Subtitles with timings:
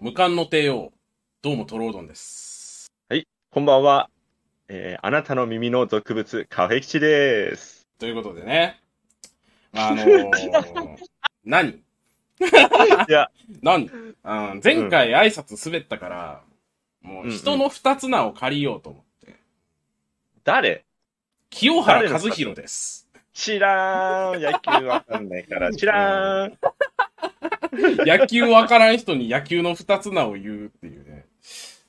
[0.00, 0.92] 無冠の帝王、
[1.42, 2.86] どうもトロードンです。
[3.50, 4.08] こんばんは。
[4.68, 7.88] えーあなたの耳の俗物、カフェ吉です。
[7.98, 8.78] ということでね、
[9.72, 10.30] あのー、
[11.44, 11.70] 何？
[11.70, 11.82] い
[13.08, 13.28] や、
[13.60, 13.86] 何？
[13.86, 16.42] うん、前回挨拶滑ったから、
[17.02, 19.34] もう人の二つ名を借りようと思って。
[20.44, 20.84] 誰？
[21.50, 23.08] 清原和弘です。
[23.32, 24.40] 知らん。
[24.40, 26.56] 野球わかんないから、知らん。
[28.06, 31.26] 野球わからん人に野球の二つ名を言うっていうね。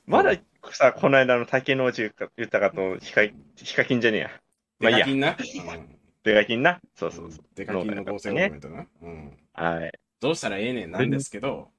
[0.06, 0.36] まだ
[0.72, 3.22] さ、この間の竹野内豊とヒカ、
[3.56, 4.30] ヒカキンじゃねえや。
[4.78, 5.74] まあいいやデカキンな？
[5.76, 6.80] うんデカキンな？
[6.94, 7.44] そうそうそう。
[7.54, 8.86] デカキンの合成コメントな。
[9.02, 9.38] うん。
[9.54, 9.92] はい。
[10.20, 11.70] どうしたらええねんなんですけど。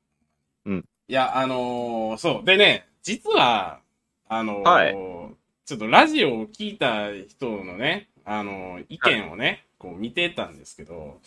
[0.66, 0.86] うん。
[1.08, 2.46] いや、あのーそう。
[2.46, 3.82] でね、実は、
[4.28, 4.94] あのーはい
[5.64, 11.22] ちょっとラジオを聞いた人のね、あのー意見をね、こう見てたんですけど、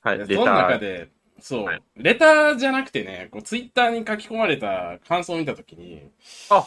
[0.00, 0.26] はい。
[0.26, 0.44] その。
[0.46, 1.08] 中で、
[1.40, 6.10] そう、はいレターじゃなくてね、こうツイッターに書き込まれた感想を見たときに、
[6.48, 6.66] は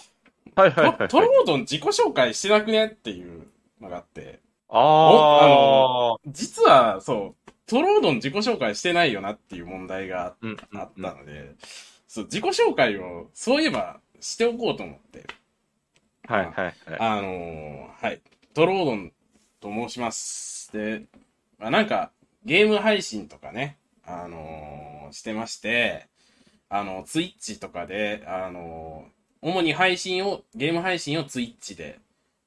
[0.56, 0.98] いはいはい、はい。
[0.98, 3.48] トトロードン自己紹介してなくねっていう
[3.80, 6.20] のがあって、あー。
[6.28, 10.58] 実は、そう、トロードン自己紹介してないよなっていう問題がうん。
[10.74, 11.56] あったので、
[12.08, 15.26] そう、自己紹介を、そういえば、しておこうと思って、
[16.28, 16.76] はいはいはい。
[17.00, 18.22] あのーはい、
[18.54, 19.12] トロードン
[19.60, 20.72] と申します。
[20.74, 21.04] で、
[21.58, 22.12] まあ、なんか、
[22.46, 26.08] ゲーム配信とかね、あのーしてまして、
[26.70, 29.12] あの、ツイッチとかで、あのー
[29.44, 32.00] 主に配信を、ゲーム配信をツイッチで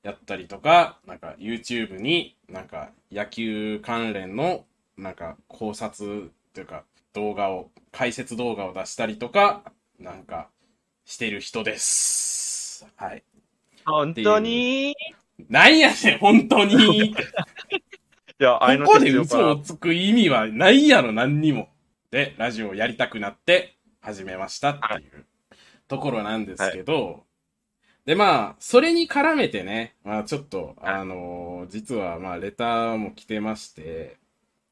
[0.05, 4.65] やったりとか、なんか YouTube になんか野球関連の
[4.97, 10.49] なんか考察というか動画を、解説動画を出したりとか、なんか
[11.05, 12.87] してる人です。
[12.97, 13.25] はい。
[13.85, 14.93] 本当に？
[14.93, 14.95] い
[15.49, 17.15] なんやねん、本当に。
[18.39, 21.69] や、あいのここで嘘をつく意味はないやろ、何にも。
[22.11, 25.27] で、ラジオをやりたくなって始めましたっていう
[25.89, 27.25] ところなんですけど、
[28.05, 34.19] で、まあ、それに絡めてね、まあちょっと、はいあのー実はまあレターも来てまして、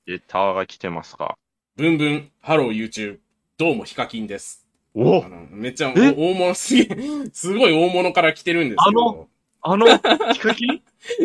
[0.05, 1.39] レターが来てますか。
[1.77, 3.19] ブンブン、ハロー YouTube、
[3.57, 4.67] どうもヒカキンです。
[4.95, 6.87] おあの、めっちゃ大物すげえ、
[7.33, 9.29] すごい大物から来てるんですけど。
[9.63, 9.87] あの、
[10.35, 10.82] ヒカキン？
[11.21, 11.25] い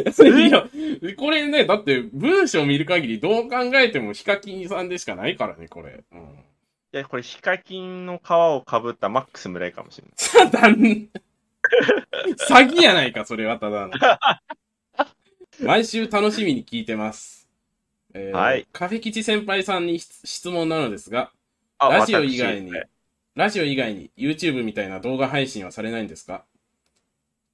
[0.51, 6.03] や、これね、だって文章を見る限りどう考えてもヒカキンさんでしかないからね、これ。
[6.11, 6.19] うん。
[6.19, 6.23] い
[6.91, 10.51] や、これ、ヒカキンの皮をかぶったマックス村井かもしれない。
[10.51, 11.09] ただん、詐
[12.69, 13.93] 欺やないか、それはただの。
[15.61, 17.47] 毎週楽しみに聞いてます。
[18.13, 21.31] えーはいカフェ吉先輩さんに質質問なのですが、
[21.77, 22.87] あラジオ以外に私、
[23.35, 26.45] ラジオ以外に YouTube みたいな動画配信はされないんですか？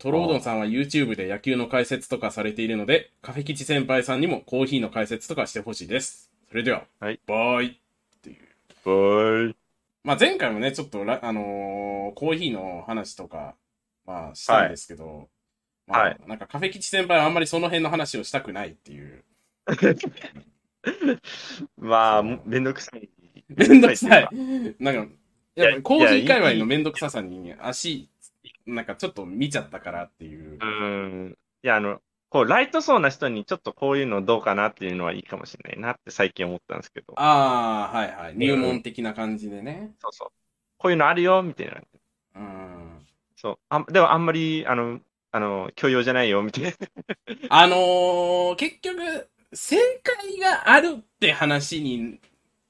[0.03, 6.29] トロードンさんは YouTube で野球の解説とかされているので、カフェ吉先輩さんにもコーヒーの解説とかしてほしいです。
[6.49, 7.71] それでは、はいバイっ
[8.21, 8.37] ていう。
[8.83, 9.55] おーい。
[10.03, 13.55] まあ、前回もね、ちょっとラ、あのーコーヒーの話とか、
[14.05, 15.29] まあ、したんですけど、
[15.87, 19.23] まあ、はいなんかカフェ吉先輩はあんまりその辺の話をしたくないっていう。
[21.79, 23.07] まあ、めんどくさい。
[23.47, 24.29] めんどくさい。
[24.79, 25.07] なんか、
[25.55, 28.09] やっぱりコーヒー界隈のめんどくささに足、
[28.65, 30.57] なんかちょっと見ちゃったからっていう。
[30.59, 30.65] か。
[30.65, 30.73] うー
[31.29, 31.37] ん。
[31.63, 37.13] いや、あの、こう、ライトそうな人にちょっとこういうのどうかなっていうのはいいかもしれないなって最近思ったんですけど。
[37.17, 38.35] ああ、はいはい。
[38.35, 39.93] 入門的な感じでね。
[39.99, 40.27] そうそう。
[40.77, 41.81] こういうのあるよ、みたいな。
[42.35, 43.07] うん。
[43.35, 43.59] そう。
[43.69, 44.99] あでもあんまり、あの、
[45.31, 46.71] あの、教養じゃないよ、みたいな。
[47.49, 52.19] あのー、結局、正解があるって話に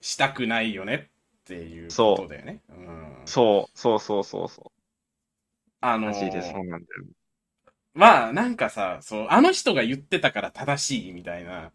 [0.02, 1.10] したくないよね
[1.44, 2.60] っていうことだよね。
[2.70, 3.22] うん。
[3.26, 4.83] そう、そうそうそうそう。
[5.84, 7.06] あのマジでそー、うなんだよ。
[7.94, 11.72] まあ、なんかさ、そう、あの人が言ってたから正しいみたいな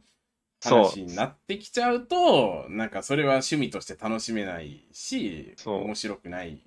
[0.60, 6.64] 話になってきちゃうと、なんかそれは趣味として楽しめないし、面白くない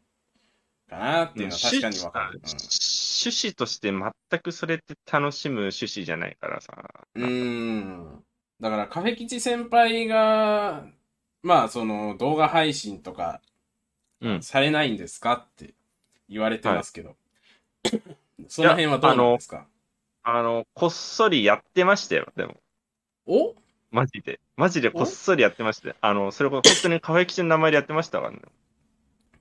[0.90, 2.42] かなっていうのは確かにわかる。
[2.44, 6.74] 趣旨として全くそれって楽しむ趣旨じゃないからさ。
[7.16, 7.24] うん。
[7.24, 7.30] うー
[8.18, 8.26] ん。
[8.60, 10.86] だから、カフェ吉先輩が、
[11.44, 13.42] まあ、その動画配信とか
[14.22, 14.48] うん。
[14.48, 15.76] されないんですかって
[16.30, 17.18] 言われてますけど、
[18.48, 19.68] その辺はどうなんですか？
[20.24, 22.58] あの、こっそりやってましたよ、でも。
[23.26, 23.56] お？
[23.92, 24.40] マジで。
[24.56, 25.96] マジでこっそりやってましたよ。
[26.02, 28.40] あの、それこそ本当にカフェキチの名前でやってましたからね。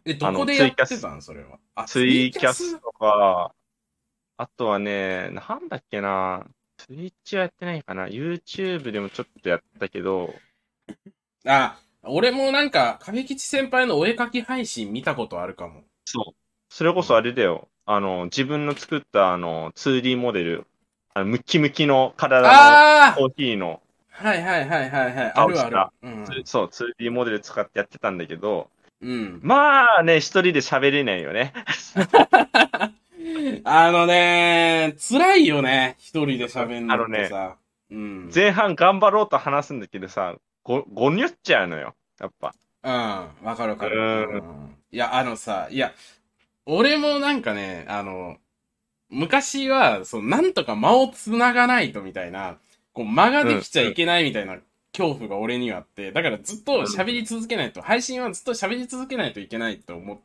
[0.04, 1.22] え、どこでやってたん？
[1.22, 1.58] それは。
[1.74, 3.52] あツイキャスとか、
[4.36, 6.46] あとはね、なんだっけな、
[6.78, 10.34] ツイッチはやってないかな、YouTube でもちょっとやったけど、
[11.44, 15.84] あ、俺もなんか、カフェ吉先輩のお絵描き配信見たことあるかも。
[16.06, 16.34] そう。
[16.70, 17.68] それこそあれだよ。
[17.92, 20.64] あの、自分の作ったあの、2D モデル、
[21.12, 22.48] あのムッキムキの体の
[23.16, 25.32] コーヒーの、はいはいはいはいはい。
[25.34, 25.76] あるある。
[26.02, 26.24] うん。
[26.44, 28.70] そう、2D モデル使ってやってたんだけど、
[29.02, 29.40] うん。
[29.42, 31.52] まあね、一人で喋れないよね。
[33.64, 35.96] あのね、辛いよね。
[35.98, 37.56] 一人で喋んのってさ。
[37.90, 38.30] うん。
[38.32, 41.96] 前半頑張ろうと話すんだけどさ、ご、ごにゅっちゃうのよ。
[42.20, 42.54] やっぱ。
[42.84, 42.92] うん。
[43.44, 43.98] わかるわかる。
[43.98, 45.92] うんうんいや、あのさ、いや、
[46.70, 48.36] 俺もなんかね、あの、
[49.08, 52.58] 昔は、そう、なんとか間を繋がないとみたいな、
[52.92, 54.58] こう、間ができちゃいけないみたいな
[54.92, 60.18] 恐怖が俺にはあって、だからずっと喋り続けないと、配信はずっと喋り続けないといけないと思っ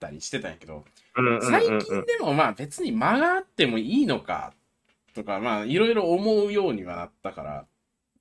[0.00, 0.84] たりしてたんやけど、
[1.42, 4.54] 最近でもまあ別に間があってもいいのか、
[5.14, 7.66] とか、まあいろいろ思うようにはなったから、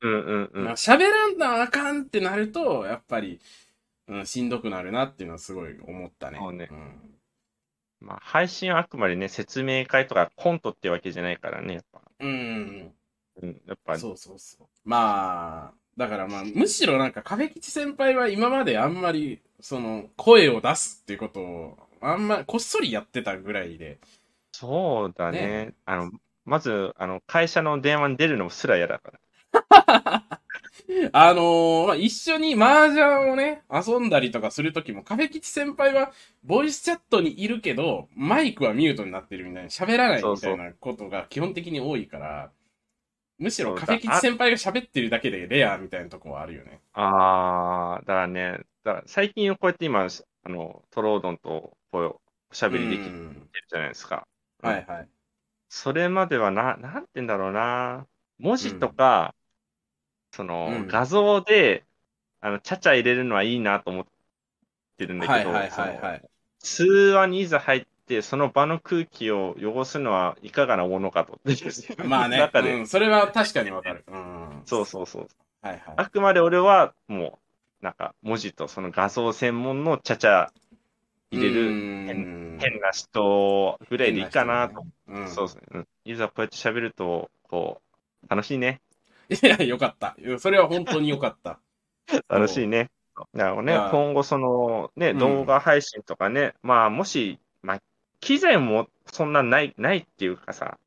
[0.02, 3.40] 喋らんとあかんってなると、やっぱり、
[4.10, 6.40] うん、しんどくなるなっていうのはすごい思ったね。
[6.40, 6.66] そうね。
[6.66, 7.13] ん
[8.04, 12.02] まあ、配信はあくまでね、説明会とかコントってわけじゃないからね、やっぱ。
[12.20, 12.92] うん。
[13.42, 14.68] うん、やっぱ、そうそうそう。
[14.84, 24.00] まあ、だからまあ、むしろなんか、壁吉先輩は今まであんまり、その、声を出すっていうことを、あんま、こっそりやってたぐらいで。
[24.52, 25.40] そうだね。
[25.40, 26.12] ねあの、
[26.46, 29.14] まず、あの、会社の電話に出るのもすら嫌だか
[29.54, 30.23] ら。
[31.14, 36.12] あのーまあ、一緒に麻雀をね、遊んだりとかするときも、壁吉先輩は、
[36.44, 42.52] ボイスチャットにいるけど、マイクはミュートになってるみたいな、喋らないみたいなことが基本的に多いから、
[43.40, 46.82] むしろそうだ壁吉先輩が喋ってるだけでレアみたいなとこはあるよね。
[46.94, 50.06] あー、だからね、だから最近こうやって今、
[50.44, 52.22] あの、トロードンとこう、
[52.52, 54.28] おしゃべりできてるうんじゃないですか。
[54.62, 55.10] はいはい。
[55.70, 58.08] それまではな、なんて言うんだろうな。
[58.38, 59.36] 文字とか、
[60.34, 61.86] その、うん画像で、
[62.42, 64.06] あの、ちゃちゃ入れるのはいいなと思っ
[64.98, 66.22] てるんだけど、はいはいはいはい。
[66.60, 71.40] 通話にいざ入って、その場の空気を汚すのはいかがなものかと。
[72.08, 74.04] まあね、 中で、うん、それは確かにわかる。
[74.08, 74.64] うん。
[74.66, 75.28] そうそうそう。
[75.62, 75.82] はいはい。
[75.98, 77.40] あくまで俺は、も
[77.82, 80.52] う、なんか、文字とその画像専門のちゃちゃ
[81.32, 84.86] 入れるる変な人ぐらいでいいかなと。
[85.08, 85.28] うん。
[85.28, 85.62] そうですね。
[85.72, 87.82] うんいざこうやって喋ると、こ
[88.26, 88.82] う、楽しいね。
[89.30, 90.16] いや、よかった。
[90.40, 91.60] それは本当によかった。
[92.28, 92.92] 楽しいね。
[93.34, 97.82] だからねいや、今後そのね、うん動画配信とかね、まあもし、まあ、
[98.20, 100.78] 機材もそんなない、ないっていうかさ、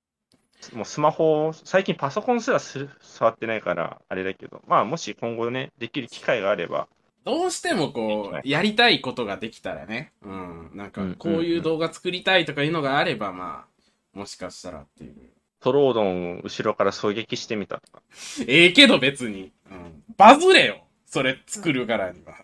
[0.72, 6.88] もうスマホ、最近パソコンすらする触ってないから、あれだけど、まあもし今後ね、できる機会があれば、
[7.26, 10.12] どうしてもこう、やりたいことができたらね。
[10.22, 10.70] うん。
[10.74, 13.66] なんかうん、こういう動画作りたいとかいうのがあれば、ま
[14.14, 15.35] あ、もしかしたらっていう。
[15.60, 18.02] トロードンを後ろから狙撃してみたとか。
[18.46, 19.52] ええけど別に。
[19.70, 20.02] うん。
[20.16, 22.34] バズれよそれ作るからには。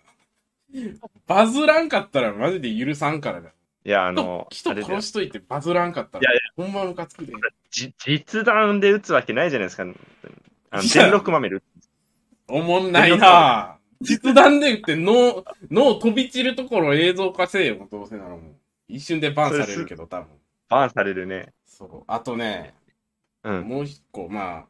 [1.27, 3.53] バズらんかったらマジで許さんからだよ。
[3.85, 7.33] いや、あ人の、人殺しといてバズらんかったらいやい、ほんまムカつくで。
[7.69, 9.83] じ実弾で撃つわけないじゃないですか。
[9.83, 11.63] あの電力豆で撃つ
[12.47, 13.83] おもんないなぁ。
[14.01, 18.41] 実弾で撃って脳、脳飛び散るところを映像化せえよ、どうせならもう。
[18.87, 20.27] 一瞬でバンされるけど、多分。
[20.69, 21.53] バーンされるね。
[21.65, 22.03] そう。
[22.07, 22.73] あとね、
[23.43, 23.61] うん。
[23.67, 24.65] もう一個、まあ、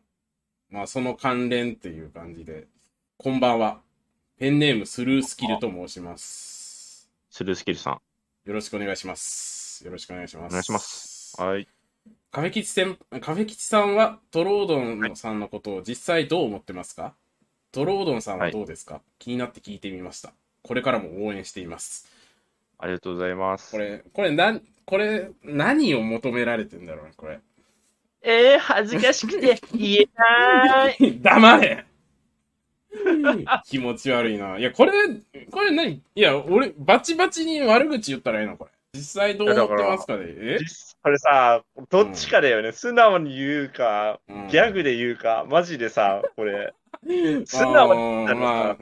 [0.70, 2.68] まあ、その関連っていう感じで。
[3.18, 3.82] こんばんは。
[4.40, 7.10] ペンネームスルースキルと申します。
[7.30, 8.02] スルースキルさん。
[8.46, 9.86] よろしくお願いします。
[9.86, 10.52] よろしくお願いします。
[10.52, 11.42] お願いします。
[11.42, 11.68] はい。
[12.32, 17.14] カフェ吉先、カフェ吉さんはトロードンさんのことを実際どう思ってますか？
[17.72, 20.34] トロードンさんはどうですか、気になって聞いてみました。
[20.64, 22.08] これからも応援しています。
[22.80, 23.72] ありがとうございます。
[23.72, 27.40] これ、これ、なん、これ、何を求められてんだろうね、これ。
[28.24, 30.98] えー、恥ずかしくて言えない。
[31.22, 31.86] 黙れ
[33.68, 34.58] 気持ち悪いな。
[34.58, 34.92] いや、これ、
[35.52, 36.02] これ何？
[36.16, 38.72] いや、俺、バチバチに悪口言ったらいいのこれ。
[38.94, 40.56] 実際どう思ってますかで？
[40.56, 40.58] え？
[41.02, 42.72] これさ、どっちかだよね。
[42.72, 46.74] 素直に言うか、うんギャグで言うか、マジでさ、これ、
[47.46, 48.78] 素直に言ったらまあさ、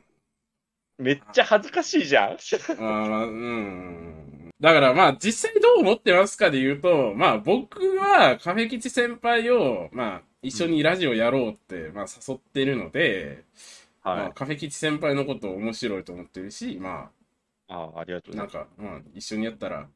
[1.00, 2.32] めっちゃ恥ずかしいじゃん。
[2.32, 4.31] あーまあ、うん。
[4.62, 13.44] だからまあ、実際どう思ってますかで言うと、まあ僕はカフェ吉先輩を、まあ、一緒にラジオやろうって、まあ誘ってるので、
[14.14, 14.36] まあ、はい。
[14.36, 17.12] カフェ吉先輩のことを面白いと思ってるし、ま
[17.68, 18.50] あありがとあ、なん。
[18.50, 19.90] か、まあ、一緒にやったら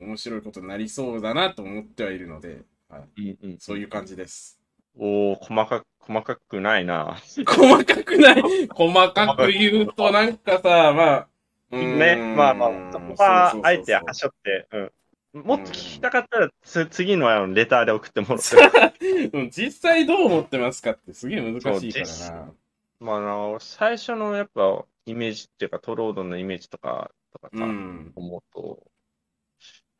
[0.00, 4.60] 面白いことになりそうだなと思ってはいるので、はい、うんうん、そういう感じです。
[4.96, 7.16] おー、細かく、細かくないな。
[7.46, 11.28] 細かくない細かく言うとなんかさ、まあ、
[11.70, 15.42] ね、まあまあ、そこは、あえてはしょって、うん。
[15.44, 19.30] もっと聞きたかったら、つ次のあのレターで送ってもらって。
[19.32, 22.52] うん実際どう思ってますかってすげえ難しいからな。
[22.98, 28.12] まあ、あの、最初のやっぱ、イメージっていうか、トロードンのイメージとか、とかさ、うん。
[28.16, 28.90] 思うと、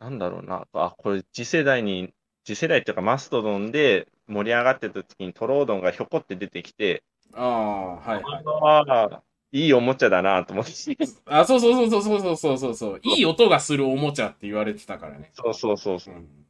[0.00, 2.12] なんだろうな、あ、これ次世代に、
[2.44, 9.29] 次世代っていうかマストドンで盛り上がってた時にトロードンがひょこって出てきて、ああ、はいはい。
[9.52, 10.72] いいおもちゃだなと思って。
[11.26, 13.00] あ、そうそうそうそうそうそうそうそう。
[13.02, 15.30] いい音がするおもちゃって言われてたからね。
[15.34, 16.14] そうそうそうそう。
[16.14, 16.46] うん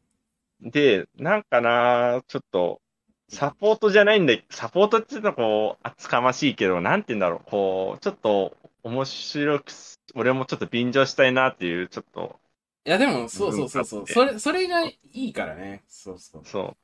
[0.63, 2.83] で、なんかな、ちょっと、
[3.29, 12.39] サポートじゃないんで、サポートっていうのはこう、厚かましいけど、なんて言うんだろう、こう、ちょっと面白くす、俺もちょっと便乗したいなっていう、ちょっと、
[12.87, 14.07] いや、でも、そうそうそうそう。
[14.07, 15.85] それ、それがいいからね。
[15.87, 16.45] そうそう。
[16.45, 16.77] そう。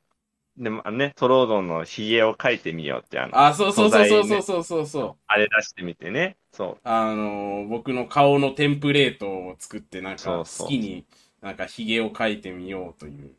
[0.59, 5.17] でも、ね、トロードンのヒゲを描いてみようって、あの、あ、そうそうそうそうそうそうそうそう。
[5.27, 6.37] あれ出してみてね。
[6.53, 6.79] そう。
[6.83, 11.05] あのー、僕の顔のテンプレートを作って、なんか、そうそう好きに、
[11.43, 13.35] なんか、髭を描いてみようという。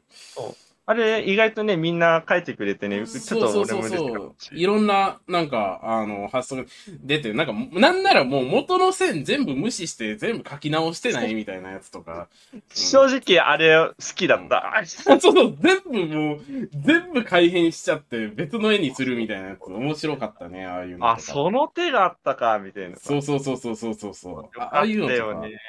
[0.90, 4.46] あれ、意外とね、みんな描いてくれてね、ちょっとそうそうそう俺もそうった。
[4.46, 6.64] しいろんな、なんか、あの、発想が
[7.02, 12.30] 出て、なんか、なんならもう元の線全部無視して全部書き直してないみたいなやつとか。
[12.74, 14.82] 正直、あれ好きだった。
[14.86, 16.40] そうそう、 全部もう、
[16.72, 19.70] 全部改変しちゃって別の絵にするみたいなやつ。
[19.70, 21.10] 面白かったね、ああいうの。
[21.10, 22.96] あ、その手があったか、みたいな。
[22.96, 24.34] そうそうそうそうそうそうそう。
[24.36, 25.18] よあああいうのとか。
[25.18, 25.60] よね。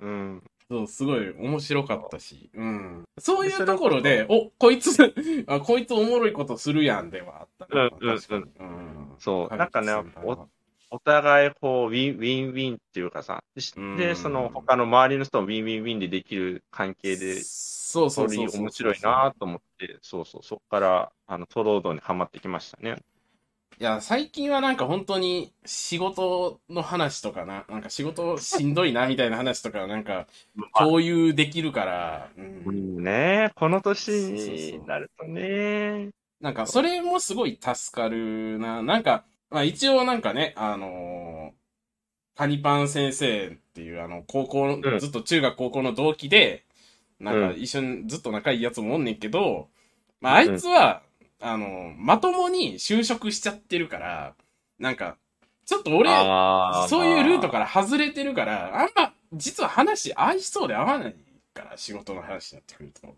[0.00, 0.42] うん。
[0.70, 2.48] そう、すごい面白かったし。
[2.54, 3.04] うん。
[3.18, 4.90] そういうところで、お、こいつ
[5.48, 7.90] あ、こいつおもろいことするやんではあったな。
[8.00, 8.52] うんうん。
[8.60, 9.14] うん。
[9.18, 9.56] そう。
[9.56, 10.48] なんかね神木先輩は、
[10.90, 13.42] お互い、こう、ウィン、ウィンウィンっていうかさ、
[13.76, 18.60] うんで、その、他の周りの人もウィンウィンウィンでできる関係で、そうそうそう。
[18.60, 22.96] 面白いなと思って、そうそう、そこから、あの、トロードにハマってきましたね。
[23.80, 30.26] いや、最近はなんか本当に仕事の話とかな、なんか仕事しんどいなみたいな話とかなんか
[30.78, 33.52] 共有できるから、う、うんんね。
[33.56, 36.10] この年になるとね。
[36.40, 38.82] なんかそれもすごい助かるな。
[38.82, 41.60] なんか、まあ一応なんかね、あのー
[42.36, 44.98] カニパン先生っていうあの、高校の、うん。
[44.98, 46.64] ずっと中学高校の同期で、
[47.18, 47.60] なんかうん。
[47.60, 49.68] 一緒にずっと仲いいやつもおんねんけど、
[50.20, 51.02] まああいつは、
[51.40, 54.34] あの、まともに就職しちゃってるから、
[54.78, 55.16] なんか、
[55.66, 61.14] ちょっと俺、あそういうルートから外れてるから、あんま、実は話合いそうで合わない
[61.54, 63.14] から、仕事の話になってくると。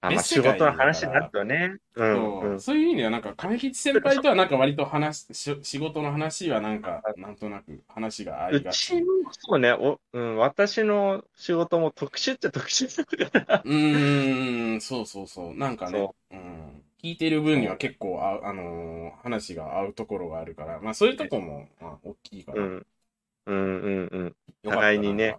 [0.00, 1.76] あ、まあ、仕事の話になるとね。
[1.94, 2.60] うん、そううん。
[2.60, 8.86] そういう意味では、なんか、亀吉先輩とはなんか割と話、し仕事の話はなんか、なんとなく話が合ういがち。
[8.86, 13.62] ちも、そうね、お、うん、私の仕事も特殊っちゃ特殊だから。
[13.64, 15.54] うーん、そうそうそう。
[15.54, 16.51] なんかねそ、うん。
[17.02, 22.58] 聞いてる分には結構あ、あのー話が合うところがあるから、まあそういうとこも、まあ、大きいから。
[22.60, 22.86] うん。
[23.46, 24.36] うん、うん、うん。
[24.62, 25.38] 互いにね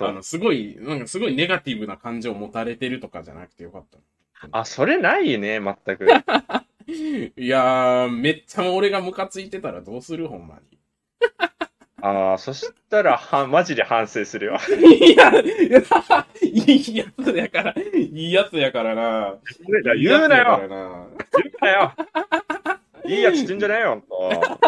[0.00, 3.98] あの、すごい、なんかすごいネガティブな感情を持たれてるとかじゃなくてよかった。
[4.50, 6.20] あ、それないね、全く。
[7.36, 10.60] いやー、めっちゃ俺がムカついてたらどうするほんま
[12.08, 14.58] ああ、そしたら、は、マジで反省するよ。
[14.68, 15.10] に。
[15.12, 15.82] いや、いや
[16.40, 19.34] いいやつやから、いいやつやからな。
[19.98, 20.70] 言うなよ言う
[21.60, 21.92] なよ
[23.06, 24.58] いいやつ言うんじゃないよ、ほんと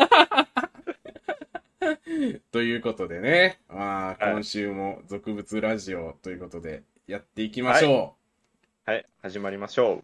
[2.50, 8.16] ということでね、まあ、はい今週も俗物ラジオということでやっていきましょ
[8.84, 9.96] はい、始まりましょう。
[9.98, 10.02] う。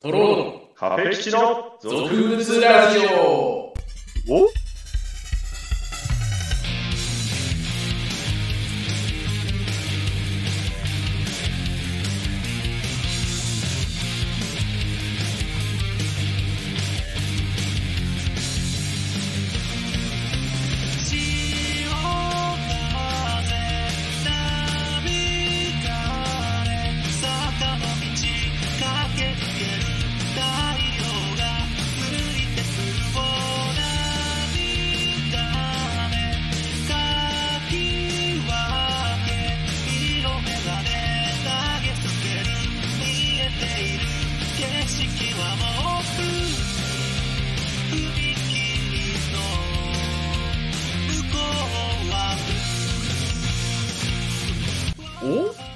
[0.00, 3.74] トロードカフェキチの俗物ラジオ
[4.30, 4.53] お？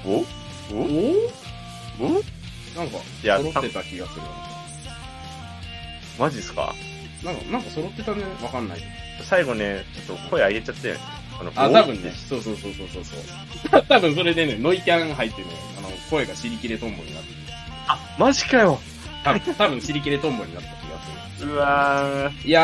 [0.05, 0.09] お？
[0.11, 0.75] お？
[0.75, 0.77] お？
[1.99, 2.23] お？
[2.77, 4.27] なんか、揃ってた気がするわ
[6.17, 6.73] マジっすか？
[7.23, 8.23] なんか、なんか揃ってたね。
[8.41, 8.79] わかんない。
[9.23, 10.99] 最後ね、ちょっと声上げちゃったよね。
[11.39, 11.73] あのあ、お？
[11.73, 12.11] 多分ね。
[12.29, 13.83] そうそうそうそうそうそう。
[13.89, 17.35] 多分それでね、ノイキャン入ってね、あの、声が尻切れトンボになってる。
[17.87, 18.79] あ、マジかよ
[19.23, 20.77] 多分、多分尻切れトンボになった気が
[21.37, 21.51] する。
[21.53, 22.47] うわー。
[22.47, 22.61] いや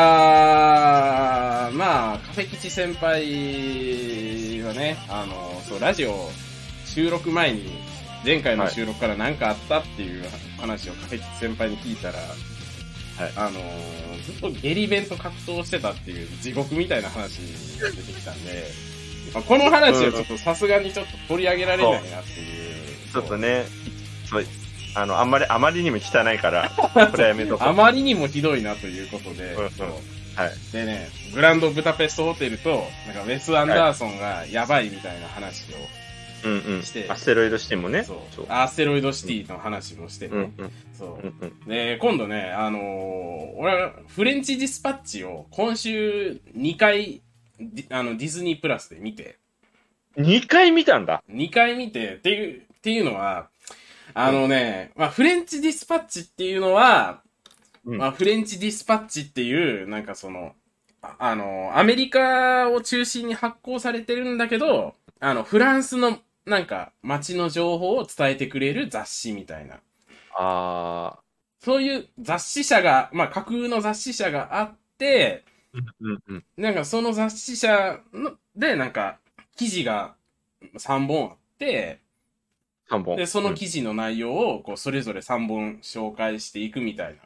[1.72, 6.30] ー、まあ、カフェ吉先輩はね、あの、そう、ラジオ
[6.96, 7.62] 収録前に、
[8.24, 10.24] 前回の収録から何かあったっていう
[10.58, 10.94] 話を
[11.38, 13.60] 先輩に聞いたら、はいあの、
[14.24, 17.36] ずっとゲリ弁と格闘してたっていう地獄みたいな話
[17.82, 18.64] が出てきたんで、
[19.34, 23.12] まあ、この話はちょっとさすがにちょっと取り上げられないなっていう。
[23.12, 23.66] ちょっとね、
[24.24, 24.44] そう、
[24.94, 27.68] あの、あんまり、あまりにも汚いから、これはやめとこう。
[27.68, 29.88] あまりにもひどいなということで、うそう
[30.34, 30.72] はい。
[30.72, 36.05] でね、グランドブダペストホテルと、なんかウェス・アンダーソンがやばいみたいな話を、
[36.48, 37.08] うんうんして。
[37.08, 38.04] アステロイドシティもね。
[38.04, 38.46] そう。
[38.48, 41.26] アステロイドシティの話もしてね、うんうんそうう。
[41.26, 41.68] んうん。
[41.68, 47.22] で、今度ね、あのー俺はフレンチディスパッチを今週2回、
[47.58, 49.38] ディあの、ディズニープラスで見て、
[50.16, 51.22] 2回見たんだ。
[51.30, 53.48] 2回見て、っていう、っていうのは、
[54.14, 57.22] あのね、まあ、フレンチディスパッチっていうのは、
[57.84, 60.54] うんまあ、フレンチディスパッチっていう、なんかその、
[61.02, 69.80] ああの、アメリカを中心に発行されてるんだけど、あの、フランスの、なんか、街の情報を伝えてくれる雑誌みたいな。
[70.34, 71.18] あ
[71.58, 75.80] そういう雑誌社が、まあ、架空の雑誌社があって、ー。
[76.00, 76.44] うんうん。
[76.56, 79.18] なんかその雑誌社ので、なんか、
[79.56, 80.16] 記事が
[80.78, 82.00] 3本あって、
[82.88, 83.16] 3本。
[83.16, 87.22] で、その記事の内容を、こう、それぞれ3本紹介していくみたいな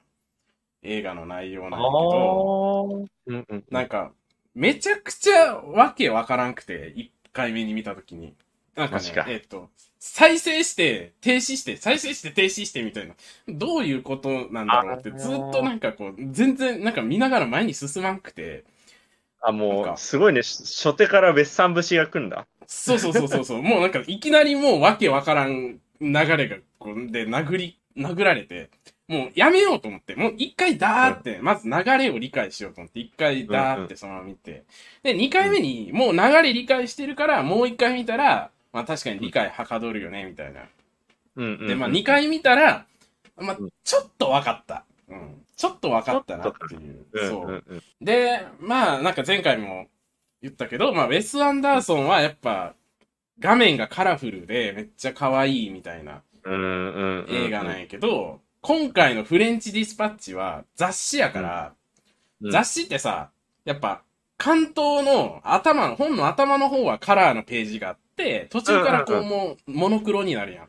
[0.83, 3.65] 映画の内容なんだけあど、ーうんうん。
[3.71, 4.13] なんか、
[4.55, 8.37] めちゃくちゃわけわからんくて、1回目に見たときに。
[8.77, 13.15] なんかねマジか、えっと、再生して、停止して、再生して、停止してみたいな。
[13.49, 18.65] どういうことなんだろうって、あーずっとなんかこう、全然なんか見ながら前に進まんくて、
[19.41, 20.43] あ、なんかもう、すごいね。
[20.43, 22.47] し初手から別産節が来るんだ。
[22.67, 23.63] そうそうそうそうそう。
[23.63, 28.71] もうなんかいきなりもうわけわからん流れがこうで殴り、殴られて、
[29.09, 34.65] もうやめようと思って、もう一回ダーって、まず流れを理解しようと思って、一回ダーってそのまま見て。
[35.03, 40.63] で、二回目にもう流れ理解してるから、もう一回見たら、まあ確かに理解はかどるよね、みたいな。
[41.37, 41.69] うんうんうん。
[41.69, 42.87] で、まあ二回見たら、
[43.37, 44.85] まあうんちょっとわかった。
[45.09, 45.45] うん。
[45.57, 47.07] ちょっとわかったなっていう。
[47.13, 47.83] うんそううんうん。
[48.01, 49.89] で、まあ、なんか前回も
[50.41, 52.75] 言ったけど、まあ、ウェス・アンダーソンはやっぱ、
[53.39, 56.23] 画面がカラフルでめっちゃ可愛いみたいな。
[56.47, 61.73] 映画なんやけど、今回のフレンチディスパッチは雑誌やから、
[62.43, 63.29] うん雑誌ってさ、
[63.67, 64.03] やっぱ、
[64.39, 70.69] 関東の頭の、本の頭の方はカラーのページがあって、途中からこううんもうモノクロになるやん。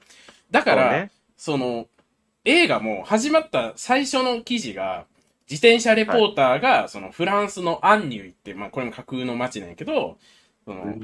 [0.50, 1.12] だから、ね。
[1.38, 1.88] その、
[2.46, 5.06] 映画も始まった最初の記事が、
[5.50, 10.18] 自転車レポーターが、そのフランスのアンニュイって、まあこれも架空の街なんやけど、
[10.66, 10.96] その、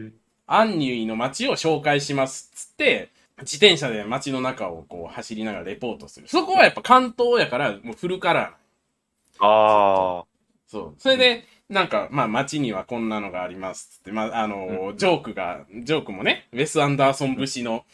[0.45, 3.09] アンニュイの街を紹介しますっつって、
[3.41, 6.27] 自転車で街の中をこう走りながらレポートする。
[6.27, 10.25] そこはやっぱ関東やから、もうフルカラーああ。
[10.65, 10.95] そう。
[10.97, 17.85] それで、なんか、まあ街にはこんなのがありますって、まああの、ジョークが、ジョークもね、ウェス・アンダーソン節の、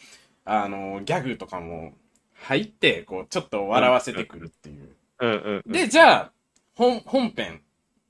[0.44, 1.94] あの、ギャグとかも
[2.34, 4.96] 入って、こう、ちょっと笑わせてくるっていう。
[5.20, 5.72] うんうんうん。
[5.72, 6.32] で、じゃあ、
[6.76, 7.62] 本、本編。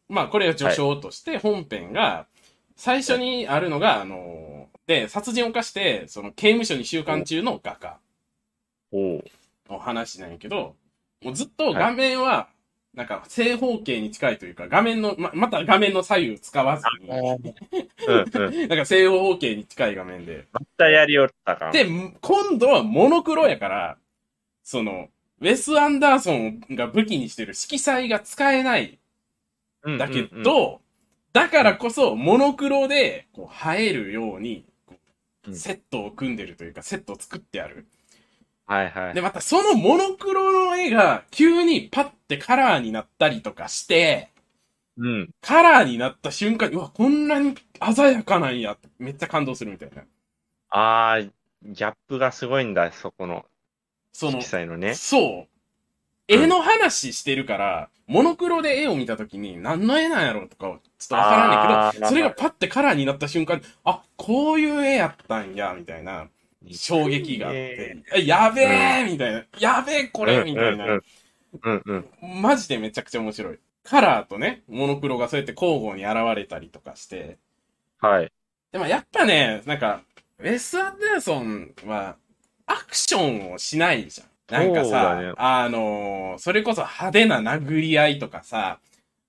[0.09, 2.27] まあ、これは序章として、本編が、
[2.77, 7.99] 最初にあるのが、あの、で、殺人を犯して、その、刑務所に収監中の画家
[9.69, 10.77] お話なんやけど、
[11.23, 12.49] もうずっと画面は、
[12.95, 18.69] なんか、正方形に近いというか、画面の、ま、また画面の左右使わずに、うんうん。
[18.69, 20.47] なんか正方形に近い画面で。
[20.53, 21.73] またやりよったか。
[21.73, 21.87] で、
[22.21, 23.99] 今度はモノクロやから、
[24.63, 25.09] その、
[25.41, 28.99] ウェス・アンダーソンが武器にしてる色彩が使えない
[29.83, 30.81] うんだけうんうんど、
[31.33, 34.65] だからこそ、モノクロで、こう、映えるように、
[35.53, 37.87] セットを組んでるというか、セットを作ってある。
[38.67, 39.15] はいはい。
[39.15, 44.31] で、またそのモノクロの絵が、急にパッてカラーになったりとかして、
[44.97, 45.31] うん。
[45.41, 47.55] カラーになった瞬間に、うわ、こんなに
[47.95, 50.03] 鮮やかなんやって、めっちゃ感動するみたいな。
[50.71, 53.45] ああ、ギャップがすごいんだ、そこの
[54.13, 54.95] そののね。
[54.95, 55.49] そう。
[56.29, 66.29] 絵の話してるから、モノクロで絵を見たときに何の絵なんやろうとか、ちょっとわからんねんけど、それがパッてカラーになった瞬間に、あ、こういう絵やったんや、みたいな
[66.73, 71.03] 衝撃があって、えやべえみたいな、やべえこれみたいな、うん
[71.65, 72.43] うんうん。
[72.43, 73.59] マジでめちゃくちゃ面白い。
[73.85, 77.39] カラーとね、モノクロがそうやって交互に現れたりとかして、
[78.01, 78.33] はい。
[78.73, 80.03] でもやっぱね、なんか、
[80.39, 82.17] ウェス・アンダーソンは、
[82.67, 84.29] アクションをしないじゃん。
[84.53, 85.33] なんかさ、だね。
[85.37, 88.81] あのーそれこそ派手な殴り合いとかさ、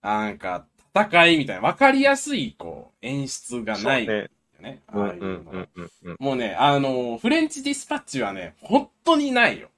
[0.02, 4.08] なんか、戦いみたいな、わかりやすい、こう、演出がない
[4.56, 4.70] よね。
[4.72, 4.82] ね。
[4.94, 5.70] うんああいうのうん
[6.04, 6.18] うん。
[6.20, 9.70] もうね、あのーフレンチディスパッチはね、本当にないよ。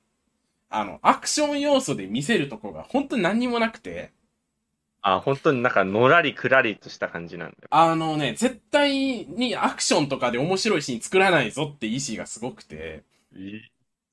[0.69, 4.11] あの、アクション要素で見せるとこが本当に何にもなくて、
[5.01, 7.67] あ、本当になんかのらりくらりとした感じなんだよ。
[7.69, 13.03] あのね、絶対にアクションとかで面白いシーン作らないぞって意志がすごくて、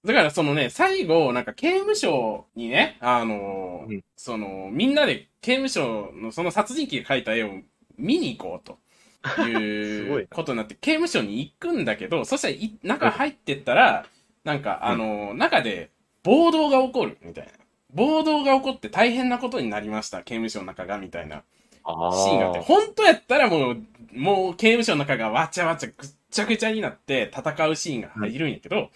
[0.04, 7.62] だからそのね、最後、なんか刑務所にね、あのーうんその、みんなで刑務所のその殺人鬼が描いた絵を
[7.96, 8.78] 見に行こうと。
[9.24, 14.06] すいうことになって、刑務所に行くんだけど、そしたらい中入ってったら、
[14.44, 15.90] なんか、あのー中で
[16.22, 17.52] 暴動が起こるみたいな。
[17.92, 21.42] 暴動が起こって大変なことになりました、刑務所の中が、みたいな。
[21.84, 23.82] シーンがあって、本当やったらもう、
[24.12, 28.90] もう刑務所の中がわちゃわちゃぐっちゃぐちゃになって戦うシーンが入るんやけど、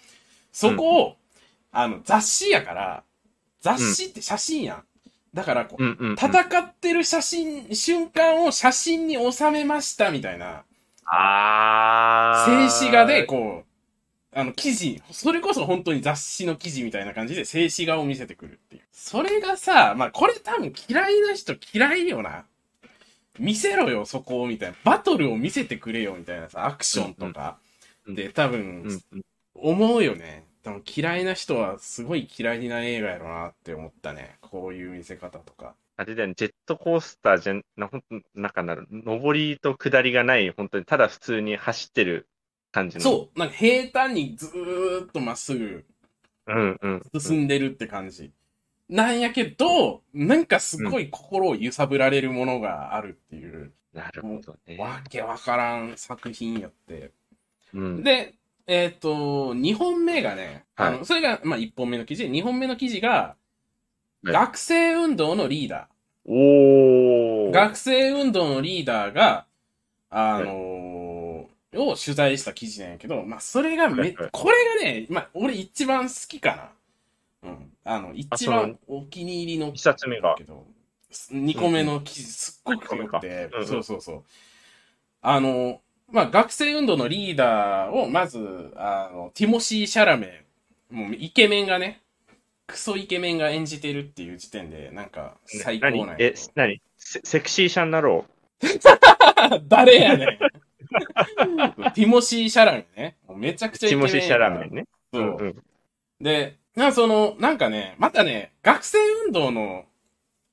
[0.51, 1.15] そこを、
[1.71, 3.03] あの、雑誌やから、
[3.61, 4.83] 雑誌って写真やん。
[5.33, 6.15] だからこう、うんうんうん。
[6.15, 10.65] 戦ってる写真、瞬間を写真に収めましたみたいな、
[11.05, 12.89] あ静ー。
[12.89, 18.83] 止画で、こう、あの、記事、それこそ本当に雑誌の記事みたいな感じで静止画を見せてくるっていう。
[18.91, 22.45] それがさ、まあこれ多分嫌いな人嫌いよな。
[23.39, 24.77] 見せろよ、そこを、みたいな。
[24.83, 27.57] バトルを見せてくれよ、みたいなさ、アクションとか。
[28.05, 29.21] うんうんで、多う分、んうん。
[29.55, 30.45] 思うよね。
[30.63, 34.38] 多分嫌いな人はすごい嫌いな映画やろなって思ったね。
[34.49, 35.75] こういう見せ方とか。
[35.97, 42.29] あれだよね、ジェットコースターじゃな、ほんと、なんかなる、上りと下りがない、本当にただ普通に走ってる
[42.71, 43.03] 感じの。
[43.03, 45.85] そう、なんか平坦にずーっとまっすぐう。
[46.47, 47.19] うんうん。
[47.19, 48.31] 進んでるって感じ。
[48.87, 54.77] なんやけど、なんかすごい心を揺さぶられるものがあるっていう、なるほどね。
[54.77, 57.11] わけわからん作品やって。
[57.73, 58.03] うん。
[58.03, 58.35] で、
[58.67, 63.39] えっ、と、2本目がね、あの、はそれが、まあ、1本目の記事で、2本目の記事が、はい
[64.23, 65.87] 学生運動のリーダ
[66.25, 67.49] おー。
[67.49, 67.51] ー。
[67.51, 69.45] 学生運動のリーダーが、
[70.09, 70.99] あのー
[71.77, 76.71] を取材した記事なんやけど、まあ、それがめ、これがね、まあ、俺一番好きか
[77.43, 77.49] な。
[77.49, 77.71] うん。
[77.83, 80.65] あの、一そ番のお気に入りの一冊目がけど、
[81.31, 84.23] 2個目の記事すっごく良くて、うんうんそうそうそう。
[85.21, 90.45] あの、まあ、学生運動のリーダーを、まず、あの、ティモシー・シャラメ、
[90.89, 92.01] もうイケメンがね、
[92.69, 96.81] クソイケメンが演じてるっていう時点で、なんか、最高なんえど、何？
[96.97, 98.25] セセクシーシャンナロ
[99.67, 100.39] 誰やねん
[101.93, 103.17] ティモシー・シャラメね。
[103.35, 104.85] めちゃくちゃイケメンティモシー・シャラメンね。
[105.13, 105.21] そう。
[105.21, 105.63] うんうん。
[106.21, 109.85] で、な、その、なんかね、またね、学生運動の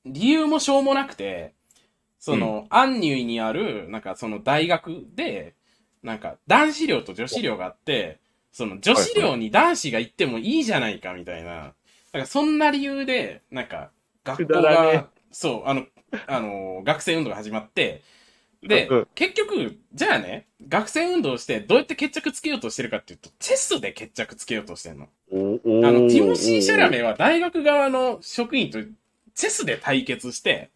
[0.05, 1.53] 理由もしょうもなくて、
[2.19, 5.55] その、アンニュイにある、なんかその大学で、
[6.03, 8.19] なんか男子寮と女子寮があって、
[8.51, 11.73] その女子寮に男子が行ってもいいじゃないかみたいな、
[12.19, 13.91] かそんな理由で、なんか
[14.23, 15.85] 学校くだらねが、そう、あの、
[16.27, 18.01] あの、学生運動が始まって、
[18.63, 25.05] で、うん結局、じゃあね、学生運動をしてどうやって決着つけようとしてるかっていうと、チェスで決着つけようとしてんの。
[25.05, 28.79] あの、ティモシー・シャラメは大学側の職員と
[29.35, 30.71] チェスで対決して、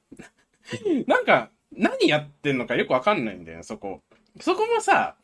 [1.07, 4.01] なんか、何やってんのかよくわかんないんだよね、そこ。
[4.39, 5.15] そこもさ、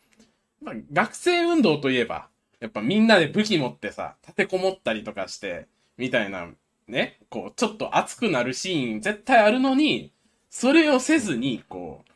[0.61, 2.27] まあ学生運動といえば、
[2.59, 6.47] やっぱみんなで武器持ってさ、立てこもったりとかして、みたいな、
[6.87, 10.13] ね、こう、ちょっと熱くなるシーン絶対あるのに、
[10.49, 12.11] それをせずに、こう、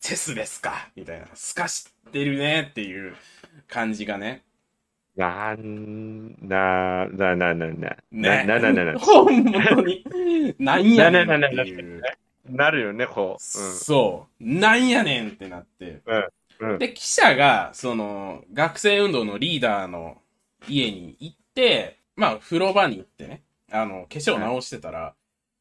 [0.00, 3.14] チェスですかみたいな、すかしてるねっていう
[3.68, 4.42] 感じがね。
[5.16, 7.96] なん、な、な、な、な、な、ね。
[8.10, 10.04] な、な、な、な、な、 本当に。
[10.58, 12.02] なんやねんっていう。
[12.48, 13.42] なるよね、こう。
[13.42, 14.44] そう。
[14.44, 16.02] なんやねんってなって。
[16.78, 20.18] で、記者が、その、学生運動のリーダーの
[20.68, 25.14] 家に行って、まあ、風呂場に行ってね、あの、化粧直してたら、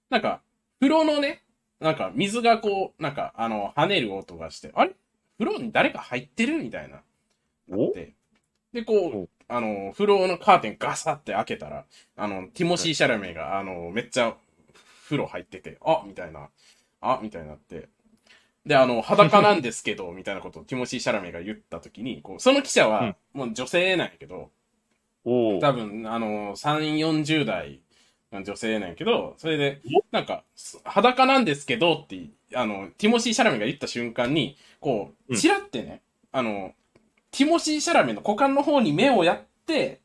[0.10, 0.42] なんか、
[0.80, 1.44] 風呂のね、
[1.80, 4.96] なんか、水がこう、なんか、あの、跳ねる音がして、あれ？
[5.40, 6.62] 風呂に誰か入ってる？
[6.62, 7.02] みたいな。
[7.70, 7.92] お？
[7.94, 8.14] で、
[8.72, 9.24] で、こお。
[9.24, 11.86] う、あの、風呂のカーテンガサって開けたら、
[12.16, 14.36] あの、ティモシー・シャラメが、あの、めっちゃ
[15.06, 16.50] 風呂入ってて、あみたいな、
[17.02, 17.90] あみたいになって。
[18.66, 24.50] で、あの、裸なんですけど、みたいなことをティモシー・シャラメが言ったときに、こう、その記者は、もう女性なんやけど、お
[25.24, 27.80] 多分、あの、3、40代
[28.32, 29.82] の女性なんやけど、それで、
[30.12, 30.44] なんか、
[30.84, 35.40] 裸なんですけどって、あの、ティモシー・シャラメが言った瞬間に、こう、うん。
[35.40, 36.74] チラってね、あの、
[37.32, 40.02] ティモシー・シャラメの股間の方に目をやって、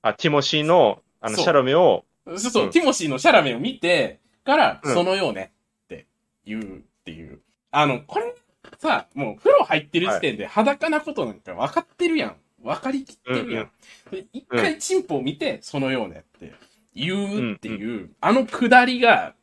[0.00, 2.70] あ、ティモシーの、あの、シャロメを、そうそう、うん。
[2.70, 4.94] ティモシーのシャラメを見てから、うん。
[4.94, 5.52] そのようね
[5.84, 6.06] って
[6.44, 7.40] 言うっていう。
[7.70, 8.34] あの、これ
[8.78, 12.36] さ、もう風呂入ってる時点で裸なことなんか分かってるやん。
[12.62, 13.70] 分かりきってるやん。
[14.10, 16.52] で一回チンポを見て、そのようねって
[16.94, 19.34] 言うっていう、あのくだりが、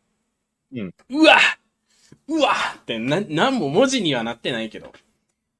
[0.71, 1.37] うんうわ
[2.27, 4.93] うわってな、なんも文字にはなってないけど。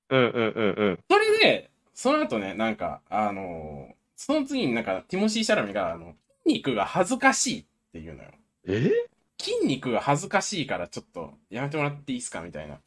[0.10, 1.00] うんうんうんうん。
[1.10, 8.30] それで、その後ね、なんか、あのーその次になんか、ティモシー・シャラメが、あの、筋肉が恥ずかしいっていうのよ。
[8.68, 8.92] え？
[9.40, 12.80] 筋肉が恥ずかしいからちょっとやめてもらっていいですかみたいな。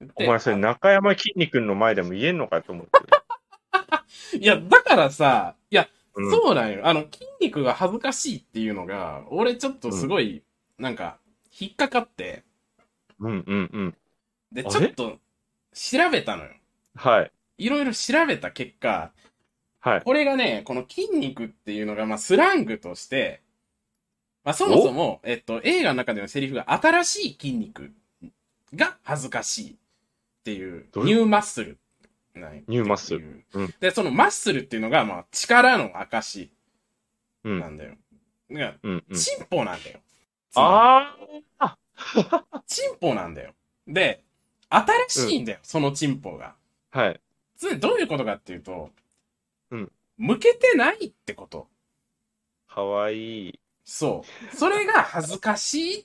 [0.00, 2.90] でお前それ中山きんに君の前でも言えんのかと思って。
[4.38, 6.86] いや、だからさ、いや、うんそうなんよ。
[6.86, 10.42] あの、筋肉が恥ずかしいっていうのが、俺ちょっとすごい、
[10.78, 11.18] なんか、
[11.58, 12.44] 引っかかって、
[13.18, 13.94] うんうんうん。
[14.52, 15.18] で、ちょっと、
[15.72, 16.50] 調べたのよ。
[16.96, 17.32] はい。
[17.58, 19.12] いろいろ調べた結果、
[19.80, 20.02] はい。
[20.02, 23.40] これがね、この筋肉っていうのが、まあ、スラングとして、
[24.44, 27.92] まあ、そもそも、えっと、映画の中でのセリフが新しい筋肉
[28.74, 29.76] が恥ずかしいっ
[30.44, 31.78] ていう、ニューマッスル
[32.34, 36.50] ニューマッスルううんで、そのマッスルっていうのが、まあ、力の証
[37.44, 37.96] うんなんだよ。
[38.50, 39.16] うんうん。
[39.16, 40.00] チンポなんだよ。
[40.54, 41.16] あ
[41.58, 41.76] あ
[42.66, 43.52] チンポなんだよ。
[43.86, 44.22] で、
[44.68, 46.54] 新しいんだよ、そのチンポが。
[46.90, 47.20] はい。
[47.56, 48.90] つまりどういうことかっていうと、
[49.70, 51.66] うん向けてないってこと。
[52.68, 53.60] かわいい。
[53.84, 54.56] そう。
[54.56, 56.04] それが恥ずかしいっ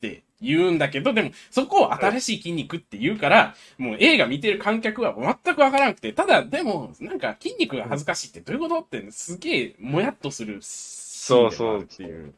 [0.00, 12.34] て言うんだけど、でも、そこを新しい筋肉って言うから、もう映画見てる観客は全くわからなくて、ただ、でも、なんか筋肉が恥ずかしいってどういうことって、すげえ、もやっとするシーンでもあるっていう。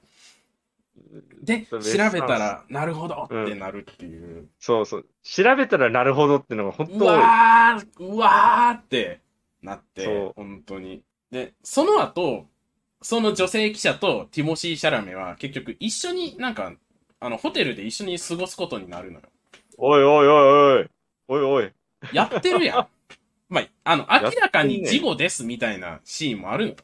[1.42, 1.79] で、調
[2.12, 4.48] べたら、なるほどってなるっていう。
[4.59, 5.07] そうそう。
[5.22, 7.16] 調べたらなるほどってのが本う当多い。
[7.16, 9.20] わー、うわーって
[9.62, 11.03] なってそう、本当に。
[11.31, 12.46] で、その後、
[13.03, 16.72] その女性記者とティモシー・シャラメは結局一緒になんか、
[17.23, 19.27] あの、ホテルで一緒に過ごすことになるのよ。
[19.79, 20.89] おいおいおいおい。
[21.29, 21.73] おいおい。
[22.13, 22.89] やってるやん。
[23.49, 26.77] まあ、あの、明らかに事故ですみたいなシーンもあるのよ。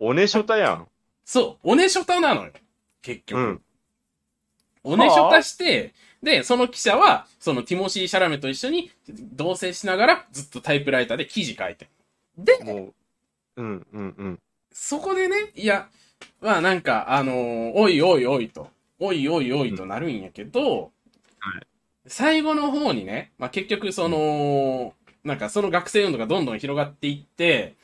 [0.00, 0.88] おねしょたやん。
[1.24, 2.52] そう、おねしょたなのよ。
[3.00, 3.40] 結局。
[3.40, 3.62] うん。
[4.82, 11.90] おねしょたして、で、その記者は、そのティモシー・シャラメと一緒に同棲しながらずっとタイプライターで記事書いてる。
[12.38, 12.94] で、もう。
[13.56, 14.40] うんうんうん。
[14.72, 15.88] そこでね、いや、
[16.40, 20.92] まあなんか、あのーおいおいおいと、おいおいおいとなるんやけど、
[21.38, 21.66] はい
[22.06, 27.76] 最後の方にね、まあ結局その、なんかその学生運動がどんどん広がっていって、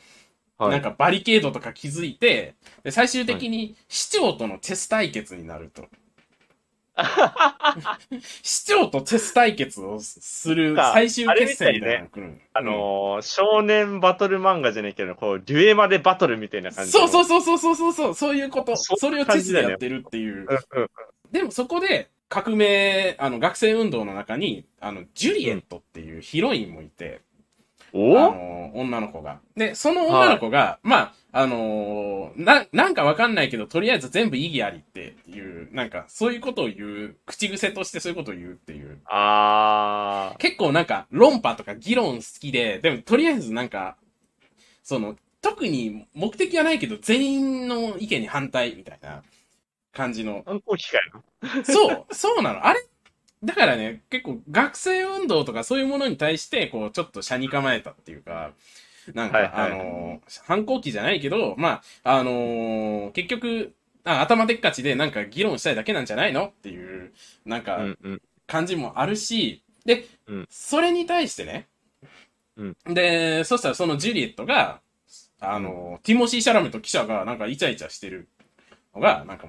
[0.58, 0.70] はい。
[0.72, 5.88] なんかバリケードとか築いて、で最終的に市長とのチェス対決になると。
[8.42, 16.92] 市長とチェス対決をするか最終決戦みたいなのが来るのあのー少年バトル漫画じゃねえけど、こう、デュエマでバトルみたいな感じ。
[16.92, 18.76] そうそううそうそうそうそうそう、そういうこと。
[18.76, 20.46] そそれをチェスでやってるっていう。
[20.48, 20.90] うんうん。
[21.32, 27.20] でもそこで革命、あの学生運動の中に、あの、ジュリエットっていうヒロインもいて、
[27.94, 29.40] あおの、女の子が。
[29.56, 39.00] で、その女の子が、まあ、あのーな、なんかわかんないけど、とりあえず全部意義ありっていう、なんか、そういうことを言う、口癖としてそういうことを言うっていう。
[39.06, 43.96] あ結構なんか、論破とか議論好きで、でもとりあえずなんか、
[44.82, 49.22] その、特に目的はないけど、全員の意見に反対みたいな
[49.92, 50.44] 感じのー。
[50.44, 51.22] 反抗期かよ。
[51.64, 52.66] そう、そうなの。
[52.66, 52.84] あれ
[53.42, 58.52] だからね、結構学生運動とかそういうものに対して、こう、ちょっと車に構えたっていうか、
[59.14, 59.52] なんか、はいはい。
[59.54, 63.74] あのー反抗期じゃないけど、まあ、あのー結局、
[64.04, 67.12] あ頭でっかちでなんか議論したいだけなんじゃないのっていう、
[67.46, 67.86] なんうか。
[68.46, 70.48] 感じもあるし、で、うん。
[70.50, 71.68] それに対してね、
[72.56, 72.76] うん。
[72.86, 74.80] で、そしたらそのジュリエットが、
[75.40, 78.28] あの、ティモシー・シャラメと記者がなんかイチャイチャしてる
[78.94, 79.48] のが、なんか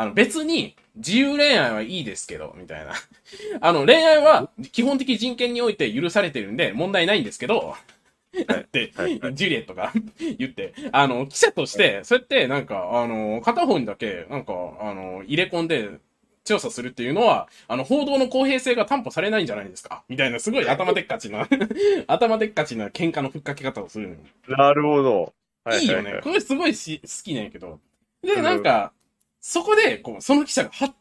[0.00, 2.94] あの別に自由恋愛はいいですけど、みたいな。
[3.60, 7.76] あの、恋愛は基本的人権において許されてるんで問題ないんですけど、
[8.40, 9.92] って、はいはいジュリエットが
[10.38, 15.90] 言って、あの、記者として、そうやって、なんか、あの、片方にだけ、なんか、あの、入れ込んで、
[16.44, 21.46] 調査するっていうのは、あの、報道の公平性が担保されないんじゃないですかみたいな、すごい頭でっかちな、
[22.08, 24.20] 頭でっかちな喧嘩のふっかけ方をするのよ。
[24.48, 25.34] なるほど。
[25.78, 26.20] いいよね。
[26.22, 27.78] これすごいし好きなんやけど。
[28.22, 28.92] で、なんか、
[29.40, 30.94] そこで、こう、その記者が、はっ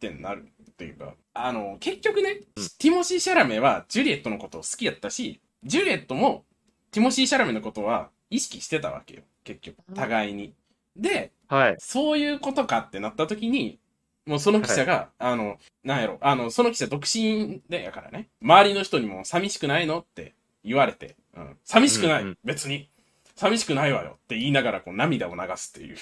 [0.00, 6.44] てなるっていうか、あの、結局ね、うんティモシー・シャラメは、ジュリエットのことを好きやったし、ジュリエットも、
[6.90, 9.22] ティモシー・シャラメのことは、意識してたわけよ。
[9.44, 9.76] 結局。
[9.94, 10.54] 互いに。
[10.96, 11.76] で、はい。
[11.78, 13.78] そういうことかってなった時に、
[14.26, 22.90] もうその記者が、あの、なんやろ、あの、その記者独身でやからね、周りの人にも寂しくないのって言われて、うん、寂しくない、うんうん別に。
[23.36, 25.96] 寂しくないわよって言いながらこう涙を流すっていう。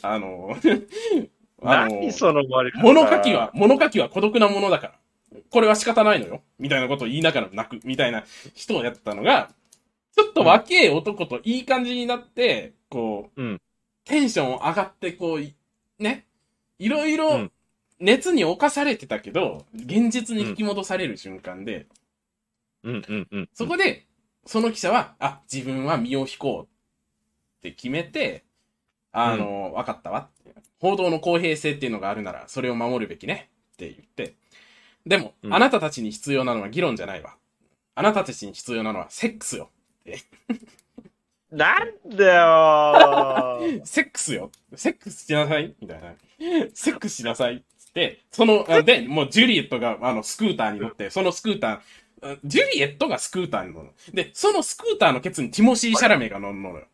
[0.02, 0.56] あの、
[1.62, 4.98] あの何その終わり方物書きは、物書きは孤独なものだから。
[5.50, 6.42] これは仕方ないのよ。
[6.58, 9.50] みたいなことを言いながら泣く、みたいな人をやってたのが、
[10.14, 13.60] ちょっと若え男といい感じになって、こう、うん
[14.04, 15.54] テンション上がって、こうい、
[15.98, 16.26] ね、
[16.78, 17.52] いろいうろん
[18.00, 21.86] 熱に侵されてたけど、現実に引き戻される瞬間で、
[22.82, 23.48] うんうんうん。
[23.52, 24.06] そこで、
[24.48, 28.44] その記者は、あ、自分は身を引こうって決めて、
[29.12, 30.54] あの、わかったわって。
[30.80, 34.36] 報道の公平性っていうのがあるなら、それを守るべきねって言って。
[35.04, 37.36] でも、うんあなたたちに必要なのは議論じゃないわ。
[37.94, 39.68] あなたたちに必要なのはセックスよ。
[41.52, 44.50] なんだよー セックスよ。
[44.74, 46.14] セックスしなさいみたいな。
[46.72, 51.82] セックスしなさいっつって、その、あで、もうジュリエットが、あの、スクーターに乗って、そのスクーター、あ
[52.44, 53.90] ジュリエットがスクーターに乗る。
[54.12, 56.86] で、そのスクーターのケツにティモシー・シャラメが乗るのよ。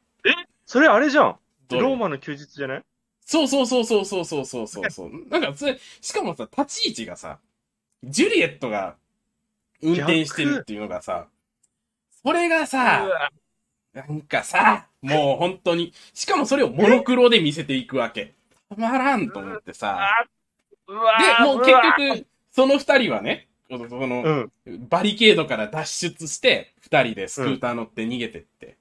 [0.66, 1.36] それあれじゃん。
[1.70, 2.82] ローマの休日じゃない？
[3.26, 5.10] そうそうそうそうそうそうそうそうそう。
[5.30, 7.38] なんか、それ、しかもさ、立ち位置がさ、
[8.02, 8.96] ジュリエットが
[9.80, 11.26] 運転してるっていうのがさ、
[12.22, 13.08] それがさ、
[13.94, 18.34] なんかさ、もう本当に、しかもそれをモノクロで見せていくわけ。
[18.68, 20.26] たまらんと思ってさ。
[20.86, 20.92] で、
[21.44, 24.88] もう結局、その二人はね、この、うん。
[24.88, 28.76] バリケードから脱出して、二人でスクーター乗って逃げてって。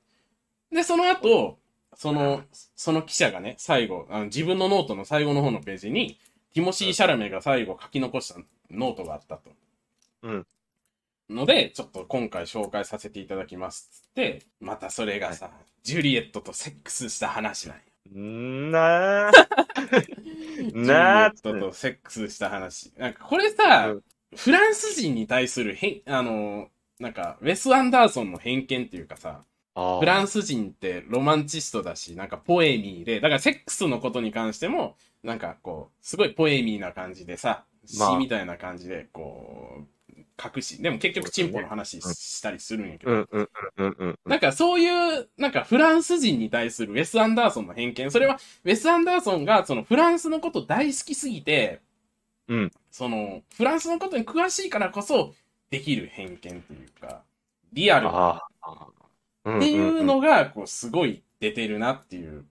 [0.72, 1.60] で、その後、
[1.96, 2.44] その、
[2.76, 6.20] その記者がね、最後、あの自分のノートの最後の方のページに、
[6.54, 8.40] ティモシー・シャラメが最後書き残した
[8.72, 9.52] ノートがあったと。
[10.24, 10.48] うん。
[11.30, 15.52] ので、ちょっと今回紹介させていただきますっつって、またそれがさ、
[15.84, 17.84] ジュリエットとセックスした話なんよ。
[18.20, 19.32] んなー。
[20.04, 22.94] ジュリエットとセックスした話。
[22.98, 24.04] なんかこれさ、うん
[24.36, 26.70] フランス人に対するへん、あの、
[27.00, 30.00] なんか、ウェス・アンダーソンの偏見っていうかさ、ー。
[30.00, 37.66] フランス人ってロマンチストだし、なんかポエミーで、だからセックスのことに関しても、なんかこう、すごいポエミーな感じでさ、
[37.98, 39.88] まあ詩みたいな感じで、こう、
[40.42, 43.28] 書くし、でも結局チンポの話ししたりするんやけど。
[44.26, 48.12] なんかそういう、なんかフランス人に対するウェス・アンダーソンの偏見。
[48.12, 51.82] それは、ウェス・アンダーソンがそのフランスのこと大好きすぎて、
[52.48, 55.34] うんその、フランスのことに詳しいからこそ、
[55.72, 57.24] できる偏見っていうか、
[57.74, 58.08] リアル。
[58.08, 62.46] っっていうのが、こう、すごい出てるなっていう。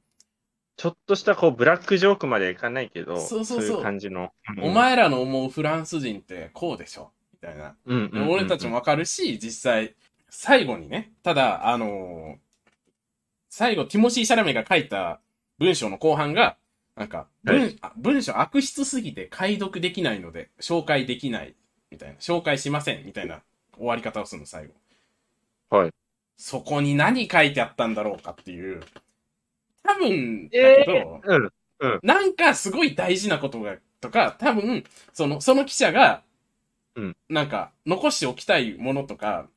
[0.77, 4.33] ちょっとしたこうブラックジョークまではいかないけど、そうそうそういう感じの。
[4.63, 7.13] お前らの思うフランス人ってこうでしょ？
[7.33, 7.77] みたいな。
[7.87, 9.95] うんうんうんうん、俺たちもわかるし、実際、
[10.29, 12.37] 最後にね、ただ、あのー
[13.49, 15.21] 最後、ティモシー・シャラメが書いた
[15.59, 16.57] 文章の後半が、
[16.97, 21.55] なんか、文,、はいあ文章悪質すぎて解読できないので、紹介できない、
[21.91, 22.17] みたいな。
[22.17, 23.43] 紹介しません、みたいな
[23.77, 25.77] 終わり方をするの、最後。
[25.77, 25.91] はい。
[26.37, 28.83] そこに何書いてあったんだろうかっていう。
[29.83, 31.21] 多分、だけど、
[31.81, 32.01] うん。
[32.03, 36.23] なんかすごい大事なことが、とか、多分、その、その記者が、
[36.95, 39.49] うんなんか、残しておきたいものとか、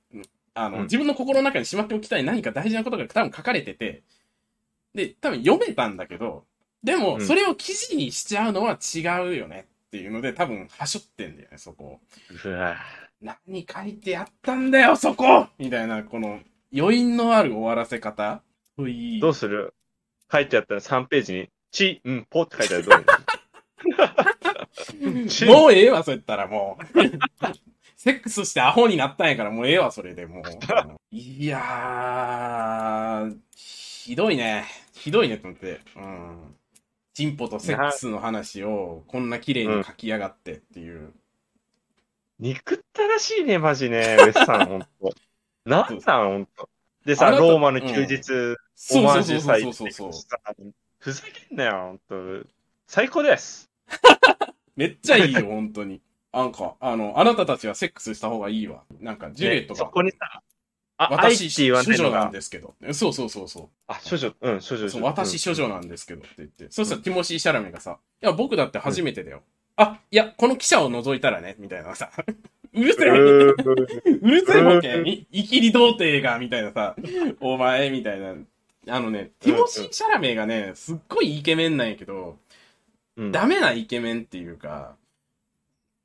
[0.53, 4.03] あの、うん自分の心の中にしまっておきたい何か大事なことが多分書かれてて、
[4.93, 6.45] で、多分読めたんだけど、
[6.85, 11.99] でも、うんそれを記事にしちゃうのは違うよねっていうので、多分、はしょってんだよね、そこ。
[12.45, 12.75] うわ
[13.21, 16.39] 何書いてあったんだよ、そこみたいな、この、
[16.75, 18.41] 余韻のある終わらせ方
[18.77, 19.73] といいどうする？
[20.31, 22.91] 書いてあったら3ページに、ち、ん、ぽって書いてあるど
[25.45, 25.45] う？
[25.51, 26.85] もうええわ、そうやったらもう。
[27.97, 30.43] セックスしてアホになったんやから、もうええわ、それでもう。
[31.15, 34.65] いやー、ひどいね。
[34.93, 35.79] ひどいねと思って。
[35.95, 36.55] うん。
[37.15, 41.13] チンポとセックスの話をこんな綺麗に書きやがってっていう。
[42.39, 44.87] 憎ったらしいね、マジね、 ウエスさん、ほんと。
[45.63, 46.69] なんなん、ほんと。
[47.05, 48.57] でさ、ローマの休日、
[48.97, 52.47] オマージュそうそうそうふざけんなよ、ほんと。
[52.85, 53.71] 最高です。
[54.75, 56.01] めっちゃいいよ、本当に。
[56.33, 58.83] なんか、あの、あなたたちはセックスした方がいいわ。
[58.99, 60.43] なんか、ジュレットねそが、こにさ、
[60.97, 62.73] 私、処女なんが、ですけど。
[62.93, 63.69] そうそうそうそう。
[63.87, 66.67] あ、処女、うん、処女、そう、私処女なんですけどって言って。
[66.69, 69.41] そしたらティモシー・シャラメがさ、いや、僕だって初めてだよ。
[69.75, 72.11] あ、いや、この記者を除いたらね、みたいなさ。
[72.73, 73.09] うるせえ。
[73.11, 75.01] うるせえボケ。
[75.05, 76.95] いいきり童貞が、みたいなさ、
[77.39, 78.35] お前、みたいな。
[78.87, 82.37] あのね、ティモシー・シャラメがね、すっごいイケメンなんやけど、
[83.17, 83.31] うん。
[83.31, 84.95] ダメなイケメンっていうか、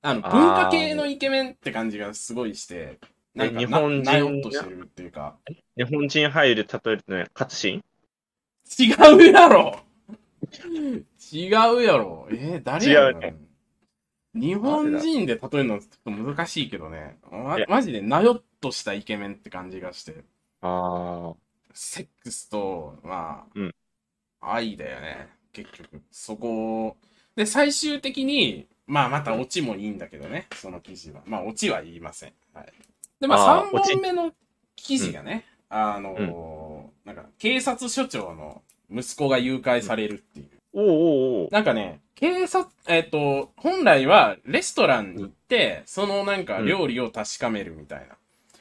[0.03, 2.99] あの、文化系のイケメンって感じがすごいして、
[3.35, 5.37] なんか日本人な、なよっとしてるっていうか、
[5.77, 7.83] 日本人俳優で例えるとね、勝新
[8.79, 9.81] 違うやろ
[11.33, 13.37] 違うやろえー、誰やろね
[14.35, 17.19] 日本人で例えるのちょっと難しいけどね。
[17.33, 20.25] まマジでなよっとしたイケメンって感じがして。
[20.63, 21.33] あ
[21.75, 23.75] セックスと、まあ、うん
[24.41, 25.29] 愛だよね。
[25.53, 26.01] 結局。
[26.13, 26.97] そこを
[27.37, 30.47] で、最終的に、まあまたオチもいいんだけどね。
[30.55, 31.23] その記事は。
[31.27, 32.33] まあオチは言いません。
[32.53, 32.73] はい。
[33.21, 34.33] で、まあ3あーオチ本目の
[34.77, 40.49] 記事がね、あのーなんか、警察署長の息子が誘拐されるっていう。
[40.73, 41.49] おうおうおう。
[41.51, 48.17] なんかね、警察、えっ、と、本来はレストランに行って、そのなんか料理を確かめるみたいな。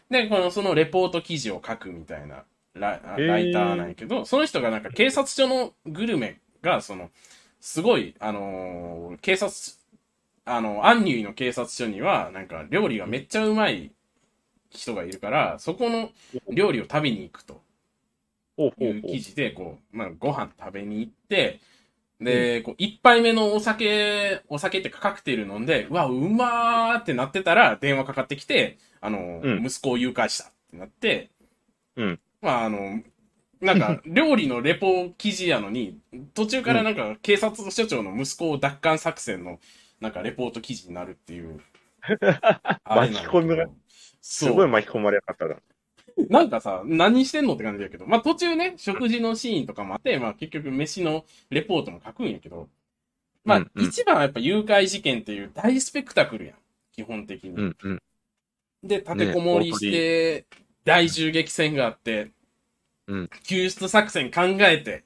[0.10, 2.43] で、この、そのレポート記事を書くみたいな
[2.74, 7.10] ラライターなんやけど、その人がなんか警察署のグルメが、その、
[7.60, 9.53] すごい、あのー警察、
[10.45, 13.91] あの、アンニュイの警察署には、なんか料理がめっちゃうまい
[14.72, 16.11] 人がいるから、そこの
[16.51, 17.61] 料理を食べに行くと。
[18.57, 21.61] いう記事で、こう、まあ、ご飯食べに行って、
[22.20, 29.65] で、こう、一杯目のお酒、お酒ってかカクテル飲んで、うわ、うまーってなってたら、電話かかってきて、あの、うん。
[29.65, 31.32] 息子を誘拐したってなって、
[31.95, 32.20] うん。
[32.41, 33.01] まあ、あの、
[33.61, 35.99] なんか、 料理のレポ記事やのに、
[36.34, 39.59] 途中からなんか、警察署長の息子を奪還作戦の、
[40.01, 41.61] なんか、レポート記事になるっていう、
[42.84, 43.43] 巻き込
[44.22, 45.57] すごい巻き込まれ方だ。
[46.30, 52.67] なんかさ、何してんのって感じだけど、まあ途中ね、食事のシーンとかもあって、まあ結局飯のレポートも書くんやけど、
[53.45, 56.55] まあ、うんうん一番はやっぱ誘拐事件っていう大スペクタクルやん。
[56.91, 57.51] 基本的に。
[57.51, 58.01] うんうん。
[58.84, 60.45] で、立てこもりして、
[60.84, 62.32] 大銃撃戦があって、
[63.07, 65.03] うん救出作戦考えて、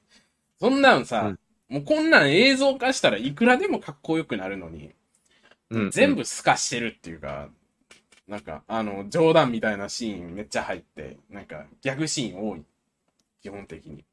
[0.60, 1.36] そんなんさ、
[1.68, 4.92] もうこんなん映像化したらいくらでもかっこよくなるのに、
[5.70, 5.90] うん。
[5.90, 7.48] 全部透かしてるっていうか、
[8.26, 12.64] なんか、あの、冗談みたいなシーンめっちゃ入って、なんか、ギャグシーン多い。
[13.42, 14.04] 基本的に。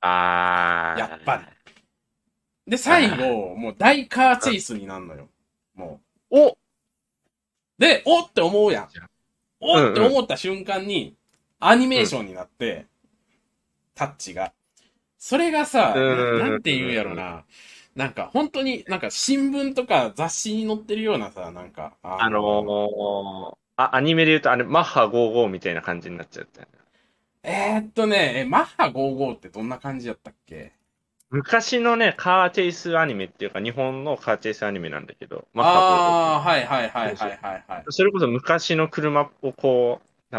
[0.00, 1.00] あー。
[1.00, 2.70] やっぱり。
[2.70, 5.28] で、最後、もう大カーチェイスになるのよ。
[5.74, 6.00] も
[6.30, 6.56] おう。
[7.78, 8.88] で、おって思うやん。
[9.60, 11.14] おって思った瞬間に、
[11.60, 12.86] アニメーションになって、
[13.94, 14.52] タッチが。
[15.16, 17.44] それがさ、うんななんて言うやろな。
[17.96, 26.78] なんか、本当になんか新聞とか雑誌に載ってるようなさ、なんか、ああのー、あ、アニメで言うと、あれ、マッハ55みたいな感じになっちゃったよね。
[27.44, 30.72] えー、っとね、えマッハ55ってどんな感じだったっけ？
[31.30, 37.86] 昔のね、カーチェイスアニメっていうか、日本のカーチェイスアニメなんだけど、マッハああー、はいはいはいはいはいはい。
[37.86, 37.90] 55。
[37.90, 40.00] それこそ昔の車をこ
[40.32, 40.36] う、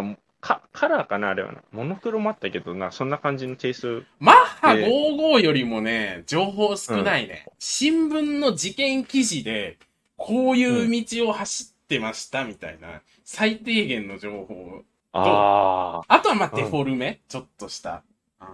[0.47, 1.61] なカカラーかなあれはな。
[1.71, 4.05] モノクロもあったけどな、そんな感じのテイスト。
[4.19, 7.47] マッハえ55よりもね、情報少ないね。
[7.59, 9.77] 新聞の事件記事で、
[10.17, 14.83] こういう道を走ってましたみたいな、最低限の情報。
[15.13, 16.13] ああ。
[16.13, 18.03] あとはまあうんデフォルメ、ちょっとした。
[18.41, 18.51] うんっ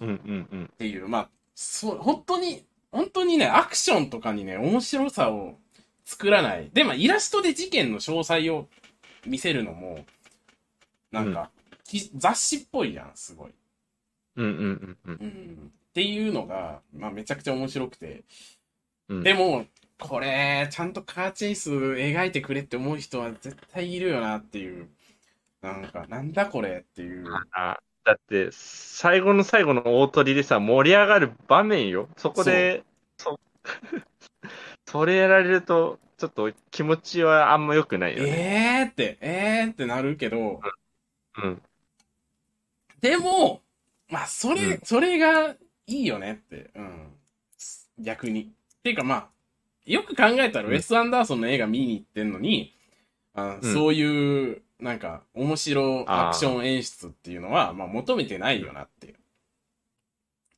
[0.00, 0.70] うんうんうん。
[0.78, 5.58] ていう、まあ、そう、本当に、本当にね、アクションとかにね、面白さを
[6.04, 6.70] 作らない。
[6.72, 8.68] で、まあ、イラストで事件の詳細を
[9.26, 10.04] 見せるのも、
[11.12, 11.50] なんか、
[11.84, 13.52] き雑誌っぽいじゃん、すごい。
[14.36, 15.14] うんうんうんうん。
[15.20, 18.24] うんっていうのが、まあ、めちゃくちゃ面白くて。
[19.08, 19.66] うんでも、
[19.98, 24.88] これ、ちゃんとカーチェイス描いてくれって思う人は絶対いるよなっていう。
[25.60, 27.26] なんか、なんだこれっていう。
[27.52, 32.08] あだって、最後の最後の大鳥でさ、盛り上がる場面よ。
[32.16, 32.82] そこで、
[33.16, 33.38] そ
[34.86, 38.30] それやられると、ちょっと気持ちはあんま良くないよね。
[38.30, 40.60] えーって、えーってなるけど、
[41.36, 41.62] うん。
[43.00, 43.62] でも、
[44.08, 45.50] まあ、それ、うんそれが
[45.86, 46.70] いいよねって。
[46.74, 47.12] うん。
[47.98, 48.42] 逆に。
[48.42, 49.28] っていうかまあ、
[49.86, 52.76] よく考えたらうんウェス・アンダーソンの映画見に行ってんのに、
[53.34, 59.14] あうんそういう、なんか、面白アクション演出っていうのは、まあ、求めてないよなって、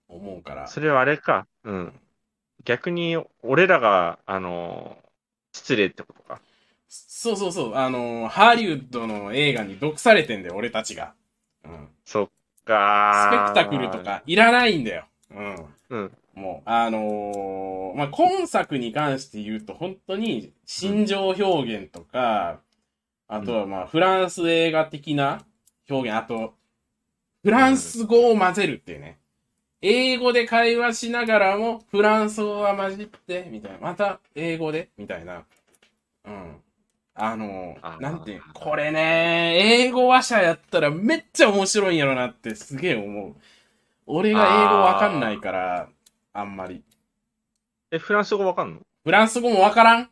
[0.09, 0.66] 思うから。
[0.68, 1.47] それはあれか。
[1.64, 2.01] うん。
[2.64, 5.05] 逆に、俺らが、あのー
[5.57, 6.41] 失礼ってことか。
[7.09, 11.14] そうそうそう、あの、ハリウッドの映画に毒されてんだよ、俺たちが。
[11.64, 11.88] うん。
[12.05, 13.99] そっスペかクタクルと。
[13.99, 15.05] かいらないんだよ。
[15.30, 15.74] うん。
[15.90, 16.12] うん。
[16.34, 22.61] もう、あのーまあ、今作に関して言うと、本当に、心情表現とか、
[23.28, 25.45] あとはまあ、フランス映画的な
[25.88, 26.55] 表現、あと、
[27.42, 29.18] フランス語を混ぜるっていうね。
[29.82, 33.78] 英語で会話しながらも、フランス語が混じって、みたいな。
[33.78, 35.45] また、英語で、みたいな。
[36.24, 36.57] うん。
[37.17, 39.57] あのあーなんていう、これね、
[39.87, 43.37] 英語話者やったらめっちゃ面白いんやろなってすげえ思う。
[44.07, 45.89] 俺が英語わかんないから、
[46.33, 46.83] あんまり。
[47.91, 48.81] え、フランス語わかんの？
[49.05, 50.11] フランス語もわからん？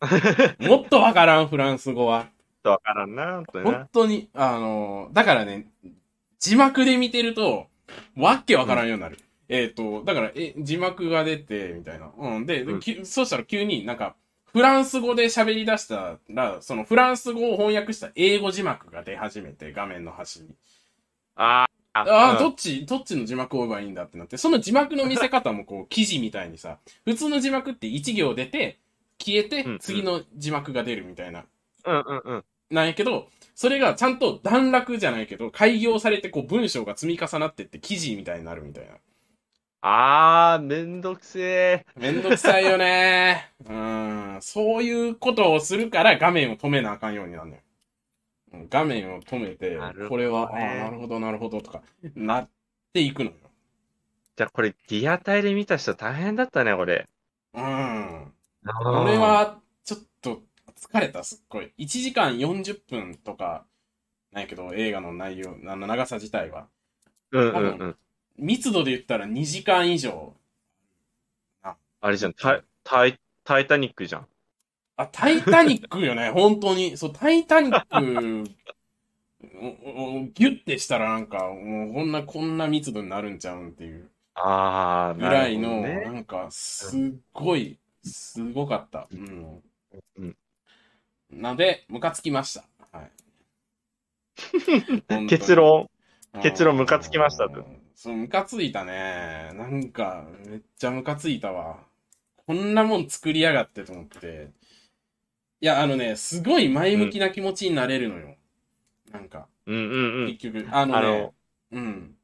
[0.60, 2.30] もっとわからん、フランス語は。
[2.64, 3.88] わからんな、本当に本な。
[3.92, 5.70] 当に、あの、だからね、
[6.38, 7.68] 字幕で見てると、
[8.16, 9.18] わっけわからんようになる。
[9.48, 12.10] えっ、と、だから、え、字幕が出て、みたいな。
[12.16, 12.46] うん。
[12.46, 14.14] で、うんきそしたら急になんか、
[14.52, 20.54] フランス語で喋り出したら、そのフランス語を翻訳した英語字幕が出始めて、画面の端に。
[21.36, 28.78] あーああ、うんどっち、どっちの字幕を追えばいいんだってなって、その字幕の見せ方もこう、記事みたいにさ、普通の字幕って1行出て、
[29.18, 31.44] 消えて次の字幕が出るみたいな。
[31.84, 32.44] うんうんうん。
[32.70, 38.90] なんやけど、それがちゃんと段落じゃないけど、開業されてこう文章が積み重なってって記事みたいになるみたいな。
[39.80, 41.86] あー、めんどくせえ。
[41.96, 44.38] めんどくさいよねうん。
[44.40, 47.62] そういうことをするから画面を止めなあかんようになるのよ。
[48.52, 51.82] うん画面を止めてね、これは、ああ、なるほど、なるほどとか、
[52.16, 52.48] なっ
[52.92, 53.36] ていくのよ。
[54.36, 57.06] じゃあこれ、リアタイで見た人大変だったね、これ。
[57.54, 58.32] うん。
[58.64, 60.42] 俺、は、ちょっと
[60.76, 61.72] 疲れた、すっごい。
[61.78, 63.64] 1時間40分とか、
[64.32, 66.68] なんやけど、映画の内容、あの長さ自体は。
[67.32, 67.96] うんうんうん。
[68.38, 70.34] 密度で言ったら2時間以上。
[72.00, 74.26] あれじゃん、タイ、タイ、タイタニックじゃん。
[74.96, 76.96] あ、タイタニックよね、 本当に。
[76.96, 78.44] そう、タイタニック、
[80.34, 86.00] ギュッてしたらなんか、もうこんな、こんな密度になるんちゃうんっていうあー、ぐらいの、なね。
[86.04, 87.00] なんか、すっ
[87.32, 89.08] ごい、すごかった。
[89.10, 89.62] うん。
[90.18, 90.36] うん
[91.30, 92.64] なので、ムカつきました。
[92.90, 93.10] はい。
[95.28, 95.90] 結論。
[96.42, 99.50] 結論ムカつきましたとうんそう、ムカついたね。
[99.54, 101.80] なんか、めっちゃムカついたわ。
[102.46, 104.52] こんなもん作りやがってと思って。
[105.60, 108.36] いや、あのね、すごい前向きな気持ちになれるのよ。
[109.10, 110.26] なんか、うんうんうん。
[110.28, 111.34] 結局、あのねあの、
[111.72, 112.14] うん。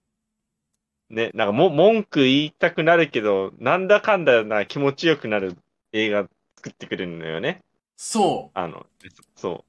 [1.11, 5.57] ね、なんかも文句言いたくなるけど、なんだかんだな気持ちよくなる
[5.93, 7.65] 映画作ってくれるのよね。
[7.97, 8.53] そ。
[8.55, 8.87] あの、
[9.35, 9.65] そ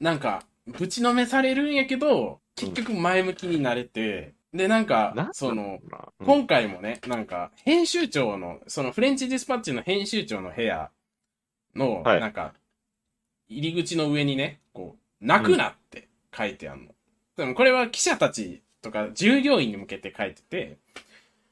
[0.00, 4.86] うなんか、ぶちのめされるんやけど、結局前向きになれて、で、なんう。
[4.86, 5.78] かなん、その、
[6.24, 10.90] 今回もね、なんか、編集長の、そのフレンチディスパッチの編集長の部屋
[11.74, 12.54] の、はいなんか、
[13.48, 16.94] 入り口の上にね、こう、泣くなって書いてあるの。
[17.36, 20.78] でもこれは記者たちとか従業員に向けて書いてて、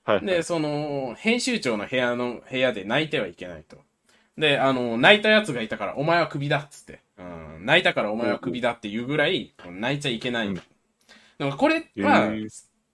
[0.05, 3.79] はい、で、その、編集長の部屋の、部屋で泣いてはいけないと。
[4.37, 7.01] で、あの、泣いたやつがいたから、お前はクビだっつって。
[7.19, 10.49] うん、泣いたからお前はクビだっていうぐらい、泣いちゃいけない。
[10.49, 10.63] うん
[11.39, 12.33] でもこれは、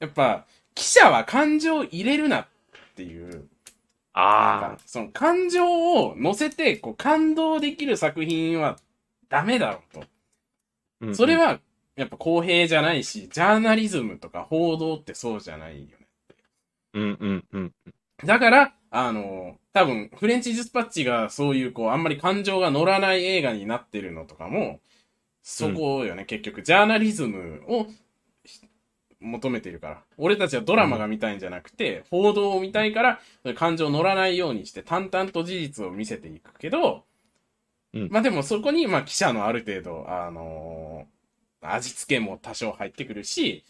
[0.05, 2.47] やっぱ、記者は感情を入れるなっ
[2.95, 3.49] ていう、
[4.13, 8.77] あかその感情を乗せて、こう、感動できる作品は
[9.29, 10.05] ダメだろうと。
[11.11, 11.61] あ、それ、は、
[11.97, 16.07] やっぱ公平じゃないし、ジャーナリズムとか報道ってそうじゃないよね。
[16.95, 17.73] うんうんうん。
[18.25, 24.81] だから、あの、多分、フレンチディスパッチがそういう、こう、あんまり感情が乗らない映画になってるのとかも、
[25.43, 26.63] そこよね、結局。
[26.63, 27.91] ジャーナリズムをひ
[29.25, 30.03] 求めてるから。
[30.18, 33.20] 俺たちはドラマが見たいんじゃなくて、報道を見たいから、
[33.55, 37.05] 感情乗らないようにして、淡々と事実を見せていくけど、
[37.93, 41.07] うんまあでもそこに、まあ記者のある程度、あの
[41.61, 43.64] 味付けも多少入ってくるし、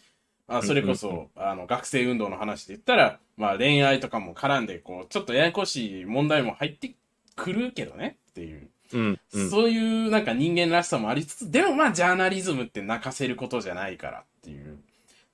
[0.47, 6.95] あそれこそ、あの、学生運動の話で言ったら、まあ恋愛とかも絡んで、こう、ちょっとややこしい問題も入って
[7.35, 8.69] くるけどねっていう。
[8.93, 9.49] うんうん。
[9.49, 14.77] そういうなんか人間らしさもありつつ、でもまあジャーナリズムって泣かせることじゃないからっていう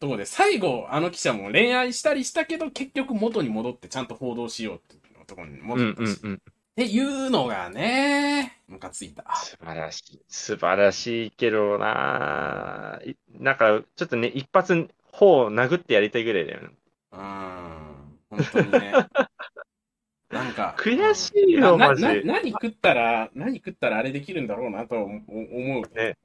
[0.02, 6.36] ところで、最後あの記者も恋愛したりしたけど、結局元に戻ってちゃんと報道しようっていうところにうん戻ったし、うんうん。
[6.36, 6.40] っ
[6.76, 9.24] ていうのがね、ムカついた。
[9.36, 10.22] 素晴らしい。
[10.28, 16.70] 素晴らしいけどな、いなんか、ちょっとね、一発、頬を殴ってやりたいぐらいだよね。
[17.12, 18.94] うーん、本当にね。
[20.32, 25.96] なんか、悔しいよ、マジ何食ったら、何食ったらあれできるんだろうなと思思う。
[25.96, 26.18] ね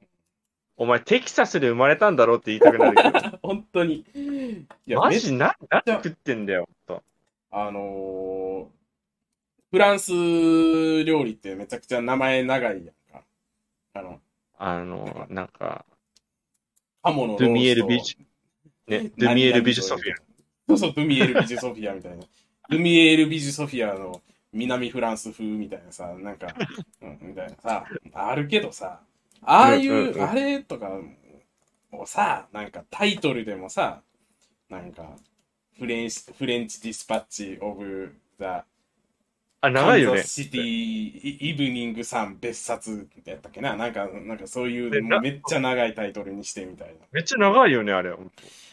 [0.79, 3.37] お前、テキサスで生まれたんだろうって言いたくなるけど。
[3.41, 4.05] 本当に。
[4.85, 7.03] いやマめジな、何食ってんだよ、と
[7.49, 8.65] あのー、
[9.71, 10.11] フランス
[11.03, 13.25] 料理ってめちゃくちゃ名前長いやんか。
[13.95, 14.21] あの、
[14.59, 15.83] あの、なんか、
[17.01, 17.37] ハモの。
[17.37, 18.25] ドゥミエルビジュ、
[19.03, 20.15] ね、ドゥミエルビジュソフィア。
[20.67, 22.17] そうそう、ドゥミエルビジュソフィアみたいな。
[22.69, 24.21] ドゥミエルビジュソフィアの
[24.53, 26.53] 南フランス風みたいなさ、なんか、
[27.01, 29.01] うん、みたいなさ、あるけどさ、
[29.43, 30.89] ああいうあれとか
[31.91, 34.01] をさ、なんかタイトルでもさ、
[34.69, 35.15] なんか、
[35.79, 38.65] フレンチ、フレンチディスパッチオブザ
[39.61, 43.75] あ、長いよねシティイイブニングさん別冊ってやったっけな？
[43.75, 46.93] なんか、なんかそういう、めっちゃ長いタイトルにしてみたいな。
[47.11, 48.13] めっちゃ長いよね、あれ。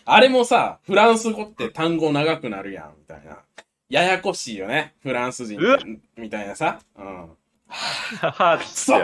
[0.05, 3.39] あれもさ、フランス語って単語長くなるやん、みたいな。
[3.89, 5.59] ややこしいよね、フランス人
[6.17, 6.81] みたいなさ。
[6.99, 7.31] うん。
[7.75, 8.99] はぁ、くそ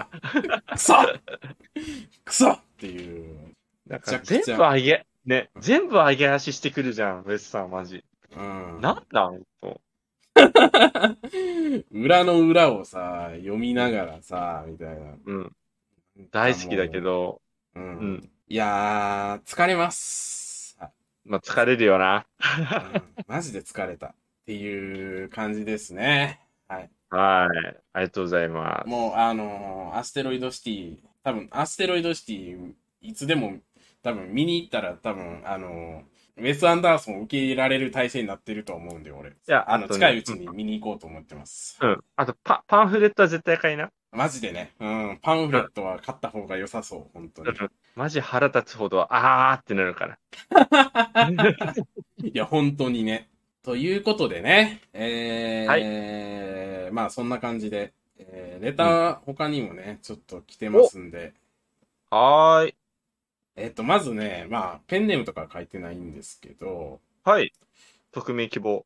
[0.72, 0.94] くそ
[2.24, 3.54] くそっていう。
[3.86, 8.04] なんか全部上げ、ね、全部上げ足してくるじゃん、ウェスさん、マジ。
[8.36, 8.80] うん。
[8.80, 9.80] なんなんと。
[11.90, 15.14] 裏の裏をさ、読みながらさ、みたいな。
[15.26, 15.52] うん。
[16.30, 17.40] 大好きだけど、
[17.74, 17.80] う。
[17.80, 18.30] うん。
[18.48, 20.78] いやー、疲れます。
[21.24, 22.26] まあ、疲れるよな。
[22.94, 24.14] うんマジで疲れたっ
[24.46, 26.40] ていう感じですね。
[26.66, 26.90] はい。
[27.10, 27.82] はい。
[27.92, 28.88] ありがとうございます。
[28.88, 33.58] もう、あのーアステロイドシティ、多分、アステロイドシティ、いつでも、
[34.02, 36.02] 多分、見に行ったら、多分、あのー
[36.36, 39.30] ウェス・アンダーソンを受け入れられる体制になってると思うんで、俺。
[39.30, 41.78] いや、あの、あとね近いうちに見に行こうと思ってます。
[41.82, 42.00] うん。
[42.16, 43.90] あとパ、パンフレットは絶対買いな。
[44.12, 47.52] マジでね、うん、パンフレットは買った方が良さそう、本当に。
[47.94, 50.18] マジ腹立つほど、あーってなるから。
[52.24, 53.29] いや、本当にね。
[53.62, 61.32] ということでね、えーまあそんな感じで、えーレター他にもね、ちょっと来てますんで、
[62.10, 62.74] はーい。
[63.56, 67.52] えっと、まずね、まあ、ペンネームとかは書いてないんですけど、はい。
[68.12, 68.84] 匿名希望。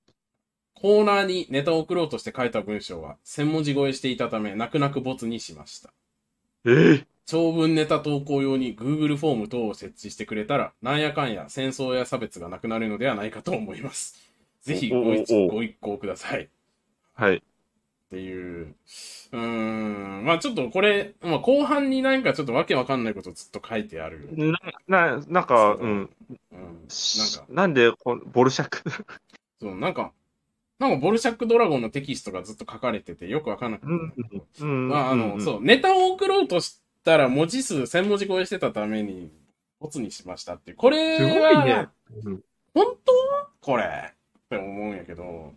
[0.75, 5.93] コーナーにネタを送ろうとして書いた文章は、1000文字超えしていたため、泣く泣くボツにしました。
[6.64, 14.24] えー、長文ネタ投稿用に Google フォーム等を設置してくれたら、なんやかんや戦争や差別がなくなるのではないかと思います。
[14.65, 16.49] ぜひご一ご一行ください。
[17.15, 17.37] はい。
[17.37, 17.41] っ
[18.11, 18.75] ていう。
[19.33, 20.25] うーん。
[20.25, 24.29] まあちょっとこれ、まあ後半になんかちょっとわけわかんないことずっと書いてある。
[24.89, 25.91] な、ななんか、そううん。
[25.91, 26.09] うん。
[26.53, 28.83] なんか、なんでこう、ボルシャク？
[29.61, 30.12] そう、なんか、
[30.79, 34.47] なんかボルシャックドラゴンのテキストがずっと書かれててよくわかんなかったんだけど。
[34.61, 34.89] うん。
[34.89, 39.31] まああの、うんそう、ネタを送ろうとしたら文字数1000文字超えしてたために、
[39.79, 40.77] ボツにしましたっていう。
[40.79, 41.89] これすは、ごいね。
[42.25, 43.12] うん本当？
[43.61, 44.12] これ
[44.47, 45.53] って思うんやけど、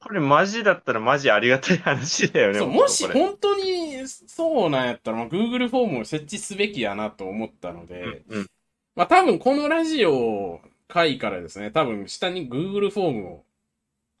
[0.00, 2.58] これマジだったらマジありがたい話だよね。
[2.60, 8.46] そう、もし本当にそうなんやったら、まあ、Google フォームを設置すべきやなと思ったので、うん
[8.94, 13.44] まあ多分このラジオ回からですね、多分下に Google フォームを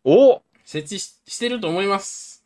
[0.04, 2.44] お設置ししてると思います。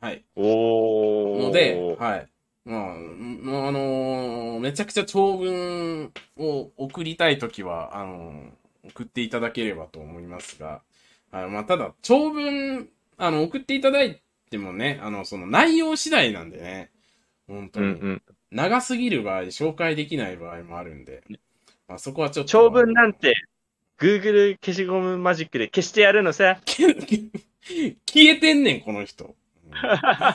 [0.00, 0.24] はい。
[0.36, 2.28] おーので、はい。
[2.64, 10.80] まあ、うんあのーめちゃくちゃ長文を送りたいときは、あのー送っていただければと思いますが、
[11.32, 16.90] あのまあ、ただ、長文、あの、送っていただいてもね、あの、その内容次第なんでね、
[17.46, 17.86] 本当に。
[17.86, 18.22] うんうん。
[18.50, 21.22] 長すぎる場合、紹介できない場合もあるんで、
[21.86, 22.50] まあ、そこはちょっと。
[22.50, 23.34] 長文なんて、
[23.98, 26.60] Google 消しゴムマジックで消してやるのさ。
[26.66, 27.30] 消
[28.16, 29.24] えてんねん、この人。
[29.24, 29.34] うん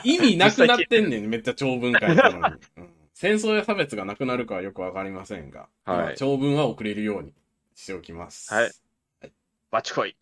[0.04, 2.54] 意味なくなってんねん、 めっちゃ長文書いたのに。
[2.78, 7.32] うん戦争や差別がなくなるかはよくわかりませんが、はいまあ長文は送れるように
[7.74, 8.52] しておきます。
[8.52, 8.70] はい。
[9.70, 10.14] バチコイ。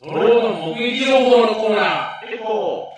[0.00, 2.92] トロードの目撃情報のコーナーエコ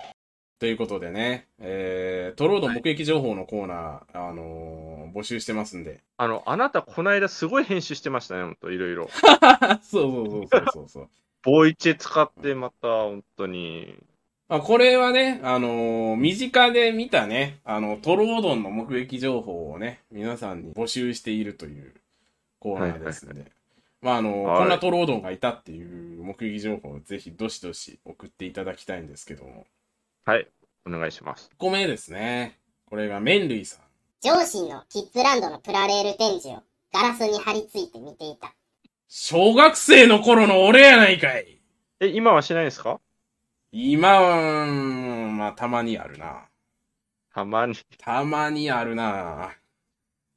[0.59, 5.99] ということでね、えー、トロード目撃情報のコーナー、あのー募集してますんで。
[6.17, 9.09] あの、あなたこの間すごい編集してましたね、ほんと、いろいろ。
[9.81, 11.09] そうそうそうそうそうそう。
[11.41, 13.95] ボイチェ使ってまた、本当に。
[14.47, 21.95] まあ、これはね、あのー身近で見たね、あの、トロードンの目撃情報をね、皆さんに募集しているという
[22.59, 23.51] コーナーですので、
[24.01, 29.65] まあ、あのーはいこんなトロードンがいたっていう目撃情報をぜひどしどし送っていただきたいんですけども、
[30.25, 30.47] はい、
[30.87, 31.49] お願いします。
[31.53, 32.59] 1個目ですね。
[32.85, 33.85] これが麺類さん。
[34.21, 36.61] 上信のキッズランドのプラレール展示を
[36.93, 38.53] ガラスに貼り付いて見ていた。
[39.07, 41.59] 小学生の頃の俺やないかい
[41.99, 42.99] え、今はしないですか？
[43.71, 46.45] 今は、まあ、たまにあるな。
[47.33, 47.75] たまに。
[47.97, 49.53] たまにあるな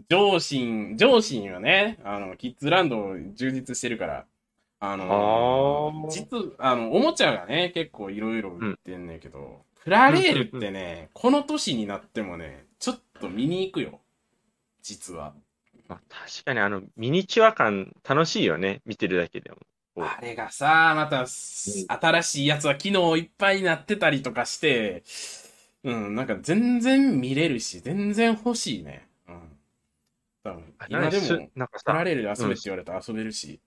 [0.08, 4.26] 上信、上信はね、あの、キッズランド充実してるから、
[4.80, 14.00] あのあー実、あの、おもちゃがね、結構いろいろ売ってんねんけど、プラレールってね、この年になってもね、ちょっと見に行くよ。
[14.82, 15.34] 実は。
[15.88, 18.82] まあ、確かにあの、ミニチュア感楽しいよね。
[18.84, 19.58] 見てるだけでも。
[19.96, 25.04] あれがさ、また、す新しいやつは機能いっぱいになってたりとかして、
[25.84, 29.06] うん、なんか全然見れるし、全然欲しいね。
[30.44, 30.52] うん。
[30.52, 33.60] 多分あ今でも、なんかプラさ、レールで遊べって言われたら遊べるし。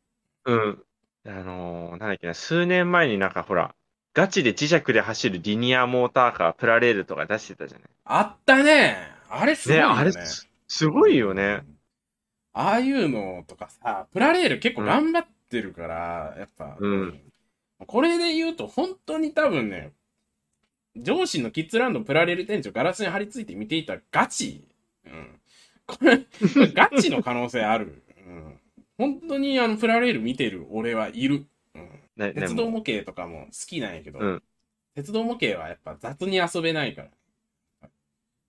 [0.45, 0.83] うん。
[1.25, 3.75] あのーなんだっけな、数年前になんかほら、
[4.13, 7.89] ガチで磁石で走るリニアモーターカー、プラレールとか出してたじゃない。
[8.05, 8.97] あったね
[9.29, 9.99] あれすごいね、よね。
[9.99, 11.63] あれす、すごいよね。
[12.53, 17.21] ああいうのとかさ、プラレール結構頑張ってるから、やっぱ、うん
[17.85, 19.93] これで言うと本当に多分ね、
[20.95, 24.67] 上司のキッズランドプラレール店長ガラスに貼り付いて見ていたガチ。
[25.05, 25.36] うん。
[25.87, 26.27] これ、
[26.73, 28.03] ガチの可能性ある。
[28.27, 28.59] うん。
[28.97, 31.47] 本当にあのプラレール見てる俺はいる。
[31.75, 32.33] うん。
[32.33, 34.43] 鉄道模型とかも好きなんやけど、うん
[34.95, 37.89] 鉄道模型はやっぱ雑に遊べないから。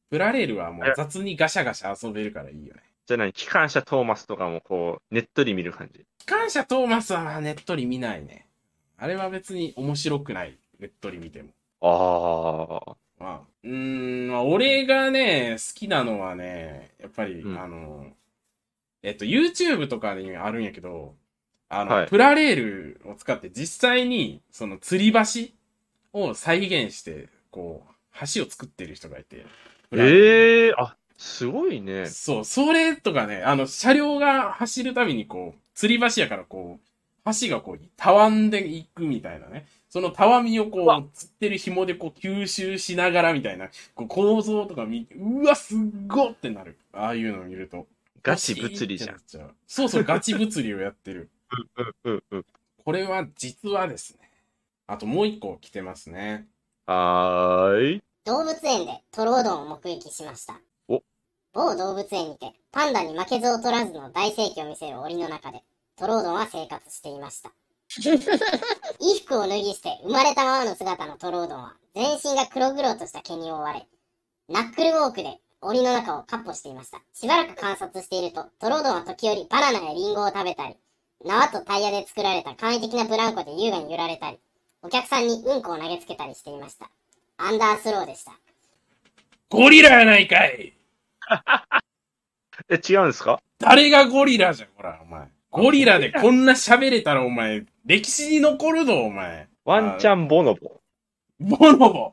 [0.08, 2.82] プラレールはもう雑にガシャガシャ遊べるからいいよね。
[3.04, 6.06] じゃない、機関車トーマスとかもこう、ねっとり見る感じ。
[6.18, 8.46] 機関車トーマスはまあねっとり見ないね。
[8.96, 10.58] あれは別に面白くない。
[10.78, 11.50] ねっとり見ても。
[11.82, 12.96] ああ。
[13.18, 18.12] まあ、うーん、まあ、俺がね、好きなのはね、やっぱり、うんあの、
[19.02, 21.14] えっと、YouTube とかにあるんやけど、
[21.68, 25.12] あの、はいプラレールを使って実際に、その吊り
[26.12, 27.92] 橋を再現して、こう、
[28.34, 29.44] 橋を作ってる人がいて。
[29.92, 32.06] ええあ、すごいね。
[32.06, 39.66] そう、それとかね、あの、車両が走るたびにこう、吊り橋やからこう、橋がこう、たわんでいくみたいなね。
[39.88, 46.78] そのたわみをこう、うわ吊ってる紐でこう、吸収しながらみたいな、こう構造とか見て、うわ、すっごってなる。
[46.92, 47.86] ああいうのを見ると。
[48.22, 49.20] ガチ物理じゃん
[49.66, 51.30] そうそう、ガチ物理をやってる。
[51.74, 52.44] うんうんうん。
[52.84, 54.30] これは実はですね。
[54.86, 56.46] あともう一個来てますね。
[56.86, 58.02] はーい。
[58.24, 60.60] 動物園でトロオドンを目撃しました。
[60.88, 61.02] お
[61.52, 65.62] 某動物園にてパンダに負けず劣らずの大盛況を見せる檻の中で
[65.96, 67.52] トロオドンは生活していました。
[69.00, 73.86] 衣服を脱ぎ捨て生まれたままの姿のトロオドンは全身が黒々とした毛に覆われ、
[74.48, 77.00] ナックルウォークで檻の中をカッ歩していました。
[77.14, 80.76] しばらく観察していると、トロオドンは時折バナナやリンゴを食べたり、
[81.24, 84.38] 縄とタイヤで作られた簡易的なブランコで優雅に揺られたり、
[84.82, 86.88] お客さんにうんこを投げつけたりしていました。
[87.38, 88.32] アンダースローでした。
[89.48, 90.74] ゴリラやないかい
[92.68, 93.40] え、違うんですか？
[93.58, 95.26] 誰がゴリラじゃん、ほら、お前。
[95.50, 99.48] ゴリラでこんな喋れたら、お前、歴史に残るぞ、お前。
[99.64, 100.80] ワンチャンボノボ。
[101.40, 102.12] ボノボ。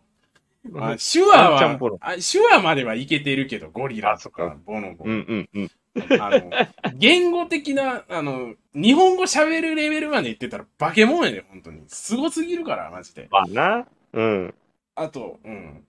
[0.71, 5.05] まあ、手話は、あ手話まではいけてるけど、ゴリラとかあそっか、ボノボ。
[5.05, 6.21] うんうんうん。
[6.21, 6.49] あの、
[6.95, 11.83] 言語的な、あの、日本語喋るレベルまで言ってたら化け物やで、本当に。
[11.88, 13.27] すごすぎるから、マジで。
[13.29, 13.86] まあな。
[14.13, 14.53] うん。
[14.95, 15.83] あと、うん。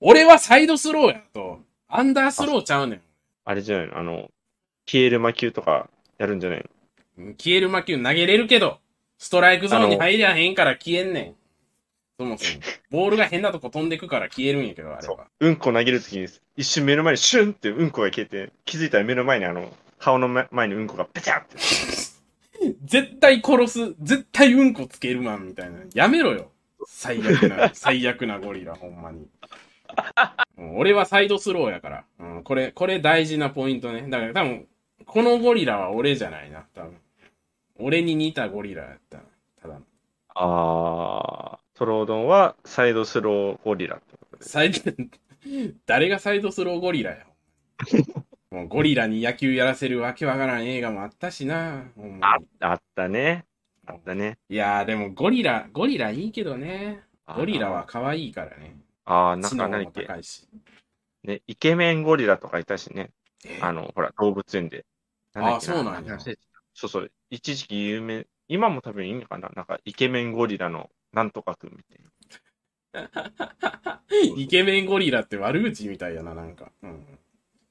[0.00, 3.02] 俺はサイドスローやと、アンダースローちゃうね
[3.44, 3.98] あれじゃないの？
[3.98, 4.30] あの、
[4.86, 6.64] 消える魔球とかやるんじゃないの？
[6.64, 6.70] ん。
[7.38, 8.78] 消える魔球投げれるけど、
[9.18, 11.34] ストライクゾーンに入りゃへんから消えんねん。
[12.18, 12.60] そもそも。
[12.90, 15.26] ボールが変なとこ飛んでくから消えるんやけど、あれは。。
[15.40, 21.56] うんこ投げるときに、一瞬目の前にシュンってうんこが消えて、気づいたら目の前にあの、顔の前前にうんこがペチャって。
[22.84, 25.78] 絶対殺す、絶対うんこつけるマンみたいな。
[25.94, 26.50] やめろよ。
[26.86, 29.26] 最悪な、 最悪なゴリラ、ほんまに。
[30.58, 32.04] うん俺はサイドスローやから。
[32.18, 34.04] うん、これ、これ大事なポイントね。
[34.08, 34.66] だから多分、
[35.06, 36.96] このゴリラは俺じゃないな、多分。
[37.80, 39.24] 俺に似たゴリラやったな。
[39.62, 39.80] ただの。
[40.34, 44.50] あー、トロードンはサイドスローゴリラってことです。
[44.50, 44.80] サイド、
[45.86, 47.26] 誰がサイドスローゴリラや？
[48.50, 51.84] もうゴリラに野球やらせるわけわからん映画もあったしな。
[51.96, 53.44] ほんまあにあったね。
[53.86, 54.38] あったね。
[54.48, 57.02] いやーでもゴリラ、ゴリラいいけどね。
[57.36, 58.76] ゴリラは可愛いからね。
[59.04, 60.48] あー、なん知能何っけ高いし。
[61.22, 63.10] ね、イケメンゴリラとかいたしね。
[63.44, 63.58] え？
[63.62, 64.84] あの、ほら、動物園で。
[65.32, 66.18] だっけあそうなんや
[66.74, 67.10] そうそう。
[67.30, 69.50] 一時期有名、今も多分いいのかな？
[69.54, 72.10] なんか、イケメンゴリラのなんとかくんみたいな。
[74.36, 76.72] イケメンゴリラって悪口みたいやな、なんか。
[76.82, 77.06] うん、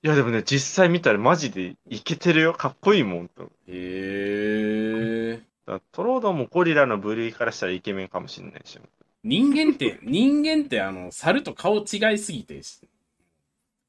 [0.02, 2.54] いや、でもね、実際見たらマジでイケてるよ。
[2.54, 3.44] かっこいいもんと。
[3.44, 5.34] へえ。
[5.36, 8.80] だからトロードンもゴリラの部類からしたらイケメンかもしれないし。
[9.24, 11.82] 人間って、人間ってあの、猿と顔違
[12.14, 12.62] いすぎて、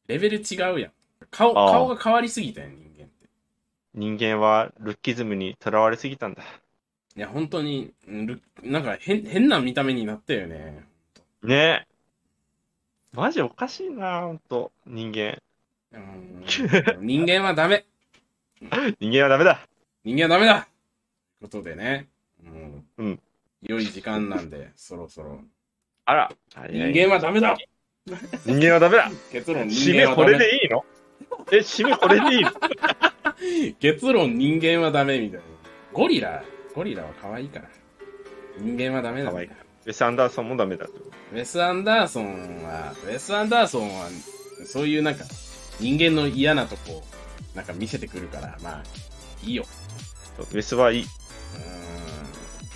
[0.09, 0.93] レベル違うやん。
[1.31, 2.90] 顔、顔が変わりすぎたよ、人間って。
[3.95, 6.43] 人間はルッキズムにとらわれすぎたんだ。
[7.17, 10.85] いや、本当に、うんルなんか変、変な見た目になったよね。
[11.43, 11.87] ねえ。
[13.13, 14.71] マジおかしいな、ほんと。
[14.87, 15.39] 人間。
[15.93, 16.45] うん、
[17.01, 17.85] 人間はダメ。
[19.01, 19.67] 人間はダメだ。
[20.05, 20.69] 人間はダメだ
[21.41, 22.09] ということでね。
[22.45, 22.87] うん。
[22.99, 23.21] うん
[23.63, 25.41] 良い時間なんで、 そろそろ。
[26.05, 26.33] あら。
[26.71, 27.57] 人間はダメだ
[28.47, 29.11] 人間はダメだ。
[29.31, 30.85] 結論、締めこ人間はダメれでいいの？
[31.53, 32.51] え、締めこれでいいの？
[33.81, 35.45] 結論、人間はダメみたいな。
[35.93, 36.45] ゴリラ、
[36.75, 37.69] ゴリラは可愛いから。
[38.59, 39.31] 人間はダメだ。
[39.31, 40.93] 可愛いウェス・アンダーソンもダメだと。
[41.33, 44.09] ウェス・アンダーソンは、ウェス・アンダーソンは、
[44.67, 45.25] そういうなんか、
[45.81, 47.03] 人間の嫌なとこ、
[47.55, 48.83] なんか見せてくるから、まあ、
[49.43, 49.65] いいよ。
[50.39, 51.03] ウェスはいい。
[51.03, 51.07] う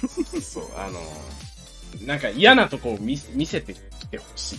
[0.03, 0.43] ーん。
[0.43, 1.01] そう、あの、
[2.07, 4.59] なんか嫌なとこを見見せてきてほしい。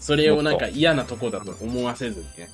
[0.00, 2.48] それをなんか嫌なとこだと思わせずにね。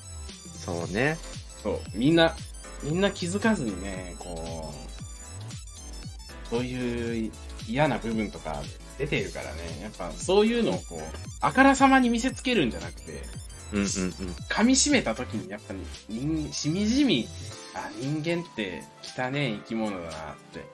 [0.64, 1.18] そうね。
[1.62, 2.34] そう、みんな、
[2.82, 7.32] みんな気づかずにね、こう、そういう
[7.68, 8.62] 嫌な部分とか
[8.98, 11.00] 出てるからね、やっぱそういうのをこう、
[11.40, 13.22] あからさまに見せつけるんじゃなくて、
[13.72, 13.88] うんうんうん。
[14.48, 17.26] 噛み締めた時にやっぱり人、しみじみ、
[17.74, 20.12] あ、人間って汚ねえ生き物だなっ
[20.52, 20.64] て。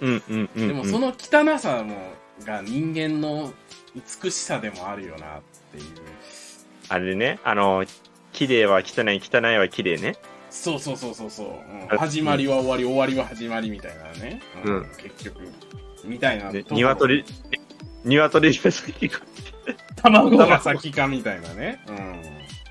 [0.00, 0.68] うんうんうん、うん。
[0.68, 1.96] でもその汚さも、
[2.44, 3.52] が人間の
[4.22, 5.40] 美しさでもあるよなっ
[5.72, 5.84] ていう。
[6.88, 7.84] あれね、あの、
[8.32, 10.16] 綺麗は汚い、汚いは綺麗ね。
[10.50, 14.42] そうそうそうそうそう、うんあ始まりは終わり、終わりは始まりみたいなね。
[14.64, 15.48] うん結局。
[16.04, 16.50] みたいな。
[16.50, 17.24] 鶏、
[18.04, 19.20] 鶏が先か。
[19.96, 21.80] 卵が先かみたいなね。
[21.88, 21.96] うん。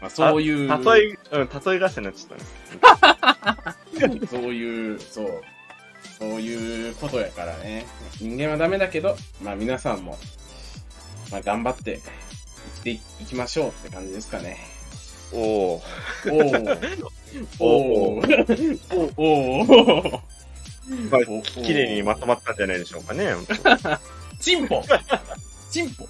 [0.01, 0.68] まあ、そういう。
[0.68, 4.22] 例え、うん、例え合戦になっちゃったね。
[4.28, 5.41] そういう、そう。
[6.18, 7.86] そういうことやからね。
[8.20, 10.18] 人間はダメだけど、まあ皆さんも、
[11.32, 12.01] まあ頑張って
[12.76, 14.57] 生きていきましょうって感じですかね。
[15.34, 15.73] おお。
[15.75, 17.09] おー。
[17.59, 19.13] おー。
[19.17, 20.19] おー。
[21.11, 23.27] まあお綺麗にまとまったんじゃないでしょうかね。
[24.39, 24.84] チンポ
[25.69, 26.07] チンポ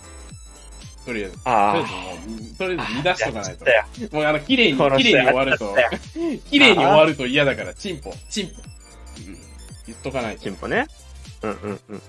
[1.06, 3.66] とりあえず、とりあえあとりあえず見出しとかないと。
[4.16, 5.76] もうあの、綺麗に、綺麗に終わると
[6.50, 8.54] 綺麗に終わると嫌だから、チンポ、チンポ。
[9.18, 9.38] うん、
[9.88, 10.44] 言っとかないと。
[10.44, 10.88] チンポね。
[11.42, 12.02] うんうんうん。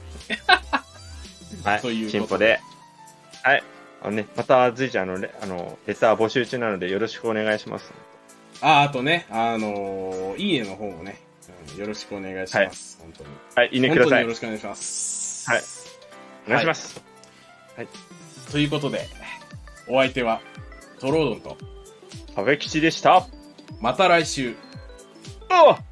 [1.64, 1.80] はい。
[1.80, 2.60] そういうチンポで。
[3.42, 3.62] はい。
[4.02, 7.92] あのね、また随時あの、レあの、レター募集中なのでよろしくお願いします。
[8.62, 11.20] あ、あとね、あのーいいねの方もね、
[11.74, 12.98] うんよろしくお願いします。
[13.00, 13.30] 本当に。
[13.56, 14.34] はい、いいねください本当によろ。
[14.34, 15.50] しくお願いします。
[15.50, 15.62] はい
[16.46, 17.02] お願いします。
[18.50, 19.06] ということで、
[19.86, 20.40] お相手は、
[20.98, 21.56] トロードンと、
[22.36, 23.26] 阿部吉でした。
[23.80, 24.54] また来週。
[25.50, 25.89] お